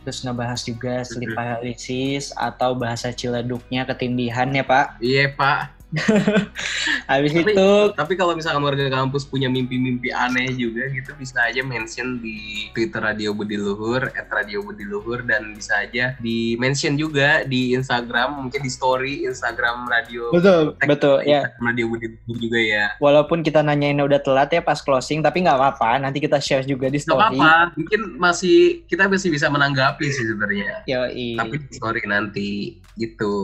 Terus 0.00 0.24
ngebahas 0.24 0.60
juga 0.64 1.04
sleep 1.04 1.36
paralysis 1.36 2.32
atau 2.32 2.72
bahasa 2.72 3.12
ciledugnya 3.12 3.84
ketindihan 3.84 4.48
ya 4.48 4.64
Pak. 4.64 4.86
Iya 5.00 5.32
pak. 5.36 5.79
Habis 7.10 7.32
Tapi- 7.34 7.52
itu 7.52 7.70
Tapi 7.96 8.12
kalau 8.14 8.32
misalkan 8.38 8.62
warga 8.62 8.86
kampus 8.86 9.26
punya 9.26 9.50
mimpi-mimpi 9.50 10.14
aneh 10.14 10.54
juga 10.54 10.86
gitu 10.88 11.10
bisa 11.18 11.42
aja 11.42 11.60
mention 11.60 12.22
di 12.22 12.70
Twitter 12.72 13.02
Radio 13.02 13.34
Budi 13.34 13.58
Luhur, 13.58 14.06
at 14.14 14.30
Radio 14.30 14.62
Budi 14.62 14.86
Luhur 14.86 15.26
dan 15.26 15.52
bisa 15.52 15.82
aja 15.82 16.14
di 16.18 16.54
mention 16.56 16.94
juga 16.94 17.42
di 17.44 17.74
Instagram, 17.74 18.46
mungkin 18.46 18.60
di 18.62 18.70
story 18.70 19.26
Instagram 19.26 19.90
Radio 19.90 20.30
betul 20.30 20.78
Tag 20.78 20.88
betul 20.88 21.16
ya. 21.26 21.50
Radio 21.58 21.90
Budi 21.90 22.06
Luhur 22.14 22.36
juga 22.38 22.58
ya. 22.60 22.84
Walaupun 23.02 23.42
kita 23.42 23.60
nanyainnya 23.60 24.06
udah 24.06 24.20
telat 24.22 24.50
ya 24.54 24.62
pas 24.62 24.78
closing, 24.78 25.20
tapi 25.20 25.42
nggak 25.42 25.58
apa-apa. 25.58 25.98
Nanti 26.00 26.22
kita 26.22 26.38
share 26.38 26.62
juga 26.62 26.86
di 26.86 26.98
Gak 26.98 27.10
story. 27.10 27.36
apa-apa, 27.36 27.74
mungkin 27.74 28.00
masih 28.16 28.84
kita 28.86 29.10
masih 29.10 29.28
bisa 29.32 29.50
menanggapi 29.50 30.06
sih 30.06 30.24
sebenarnya. 30.26 30.86
Yoi. 30.86 31.34
Tapi 31.36 31.54
di 31.58 31.72
story 31.74 32.00
nanti 32.06 32.50
gitu. 32.96 33.34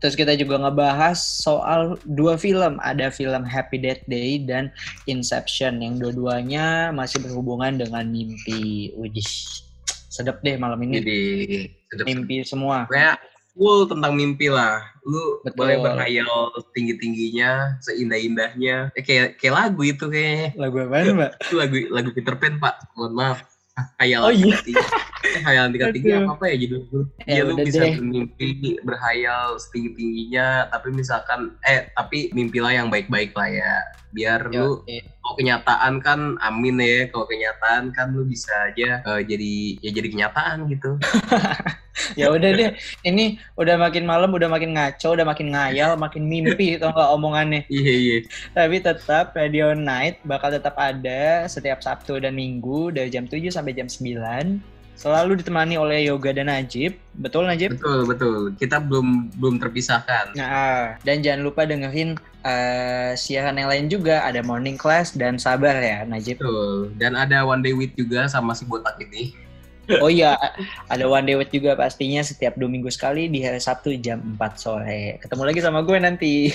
Terus 0.00 0.14
kita 0.16 0.32
juga 0.34 0.56
ngebahas 0.58 1.18
soal 1.20 1.91
dua 2.04 2.34
film, 2.36 2.80
ada 2.80 3.08
film 3.08 3.42
Happy 3.42 3.76
Death 3.76 4.02
Day 4.06 4.40
dan 4.42 4.68
Inception 5.04 5.80
yang 5.80 5.98
dua-duanya 5.98 6.90
masih 6.90 7.20
berhubungan 7.20 7.76
dengan 7.76 8.06
mimpi. 8.06 8.92
Wih, 8.94 9.20
sedap 10.08 10.40
deh 10.40 10.56
malam 10.56 10.80
ini. 10.82 10.94
Jadi 11.00 11.20
sedep- 11.92 12.06
Mimpi 12.06 12.44
semua. 12.44 12.84
Kayak 12.88 13.20
full 13.52 13.84
tentang 13.84 14.16
mimpi 14.16 14.48
lah. 14.48 14.80
Lu 15.04 15.42
Betul. 15.44 15.56
boleh 15.58 15.76
berhayal 15.82 16.48
tinggi-tingginya, 16.72 17.76
seindah-indahnya. 17.84 18.94
Eh, 18.96 19.02
kayak 19.04 19.36
kayak 19.36 19.54
lagu 19.54 19.82
itu 19.84 20.04
kayaknya. 20.08 20.48
Lagu 20.56 20.76
apa 20.88 20.96
mbak? 21.12 21.32
Itu 21.44 21.54
lagu 21.58 21.76
lagu 21.90 22.10
Peter 22.16 22.34
Pan, 22.38 22.56
Pak. 22.56 22.74
Mohon 22.96 23.12
maaf. 23.12 23.38
Hayalan 24.00 24.28
Oh, 24.28 24.32
iya. 24.32 24.56
Eh, 25.22 25.42
hayalan 25.46 25.70
tingkat 25.70 25.94
tinggi 25.94 26.10
apa, 26.12 26.34
apa 26.34 26.44
ya 26.50 26.56
judul 26.58 26.80
lu? 26.90 27.00
Ya 27.22 27.34
Ya, 27.38 27.42
lu 27.46 27.54
udah 27.54 27.64
bisa 27.64 27.82
deh. 27.82 27.94
bermimpi, 27.94 28.48
berhayal 28.82 29.54
setinggi-tingginya, 29.56 30.66
tapi 30.68 30.88
misalkan 30.90 31.40
eh 31.62 31.90
tapi 31.94 32.34
mimpilah 32.34 32.74
yang 32.74 32.88
baik-baik 32.90 33.30
lah 33.32 33.48
ya. 33.48 33.74
Biar 34.12 34.44
lu 34.44 34.84
Yoi. 34.84 35.00
kalau 35.24 35.34
kenyataan 35.40 35.92
kan 36.04 36.36
amin 36.44 36.76
ya 36.76 37.08
kalau 37.08 37.24
kenyataan 37.24 37.96
kan 37.96 38.12
lu 38.12 38.28
bisa 38.28 38.52
aja 38.68 39.00
eh, 39.00 39.20
jadi 39.24 39.52
ya 39.80 39.90
jadi 39.96 40.08
kenyataan 40.12 40.68
gitu 40.68 41.00
Ya 42.16 42.32
udah 42.32 42.50
deh. 42.56 42.72
Ini 43.04 43.36
udah 43.56 43.76
makin 43.76 44.04
malam, 44.08 44.32
udah 44.32 44.48
makin 44.48 44.76
ngaco, 44.76 45.12
udah 45.12 45.28
makin 45.28 45.52
ngayal, 45.52 45.96
makin 45.96 46.24
mimpi 46.24 46.76
tau 46.80 46.92
nggak 46.92 47.10
omongannya. 47.14 47.62
iya 47.68 47.92
iya 47.94 48.16
Tapi 48.52 48.80
tetap 48.80 49.36
Radio 49.36 49.76
Night 49.76 50.20
bakal 50.24 50.52
tetap 50.52 50.76
ada 50.76 51.44
setiap 51.48 51.84
Sabtu 51.84 52.20
dan 52.20 52.36
Minggu 52.36 52.92
dari 52.92 53.12
jam 53.12 53.28
7 53.28 53.48
sampai 53.52 53.76
jam 53.76 53.88
9. 53.88 54.71
Selalu 54.96 55.42
ditemani 55.42 55.74
oleh 55.80 56.06
Yoga 56.06 56.30
dan 56.30 56.46
Najib. 56.46 56.94
Betul 57.18 57.50
Najib? 57.50 57.74
betul 57.76 58.06
betul 58.06 58.36
kita 58.56 58.78
belum 58.80 59.34
belum 59.36 59.60
terpisahkan 59.60 60.32
Nah, 60.38 60.96
dan 61.02 61.20
jangan 61.20 61.42
lupa 61.44 61.66
dengerin 61.66 62.16
eh, 62.44 63.12
siaran 63.18 63.58
yang 63.58 63.68
lain 63.68 63.86
juga. 63.90 64.22
Ada 64.24 64.40
Morning 64.46 64.78
Class 64.78 65.12
dan 65.16 65.36
Sabar 65.36 65.76
ya 65.82 66.06
Najib. 66.06 66.38
betul 66.40 66.94
dan 66.96 67.18
ada 67.18 67.44
one 67.44 67.60
day 67.60 67.74
with 67.74 67.92
juga 67.98 68.30
sama 68.30 68.54
si 68.56 68.64
botak 68.64 68.96
ini 69.02 69.34
Oh 69.98 70.06
iya, 70.06 70.38
ada 70.86 71.04
One 71.10 71.26
Day 71.26 71.34
With 71.34 71.50
juga 71.50 71.74
pastinya 71.74 72.22
setiap 72.22 72.54
dua 72.54 72.70
minggu 72.70 72.86
sekali 72.86 73.26
di 73.26 73.42
hari 73.42 73.58
Sabtu 73.58 73.98
jam 73.98 74.22
4 74.38 74.54
sore. 74.54 75.18
Ketemu 75.18 75.42
lagi 75.42 75.60
sama 75.60 75.82
gue 75.82 75.98
nanti. 75.98 76.54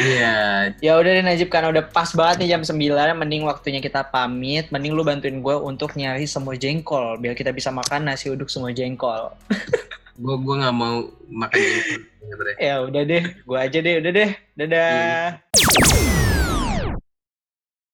iya 0.00 0.66
ya 0.84 0.96
udah 0.96 1.10
deh 1.12 1.24
Najib 1.24 1.52
karena 1.52 1.68
udah 1.68 1.84
pas 1.92 2.08
banget 2.16 2.44
nih 2.44 2.56
jam 2.56 2.62
9, 2.64 2.72
mending 3.12 3.44
waktunya 3.44 3.84
kita 3.84 4.08
pamit. 4.08 4.72
Mending 4.72 4.96
lu 4.96 5.04
bantuin 5.04 5.44
gue 5.44 5.56
untuk 5.60 5.92
nyari 6.00 6.24
semua 6.24 6.56
jengkol 6.56 7.20
biar 7.20 7.36
kita 7.36 7.52
bisa 7.52 7.68
makan 7.68 8.08
nasi 8.08 8.32
uduk 8.32 8.48
semua 8.48 8.72
jengkol. 8.72 9.36
gua 10.22 10.36
gua 10.38 10.54
nggak 10.60 10.76
mau 10.76 11.08
makan 11.32 11.58
sebenarnya 12.20 12.56
Ya 12.60 12.74
udah 12.84 13.02
deh, 13.02 13.24
gue 13.42 13.58
aja 13.58 13.78
deh, 13.80 13.94
udah 14.00 14.12
deh. 14.12 14.30
Dadah. 14.56 16.31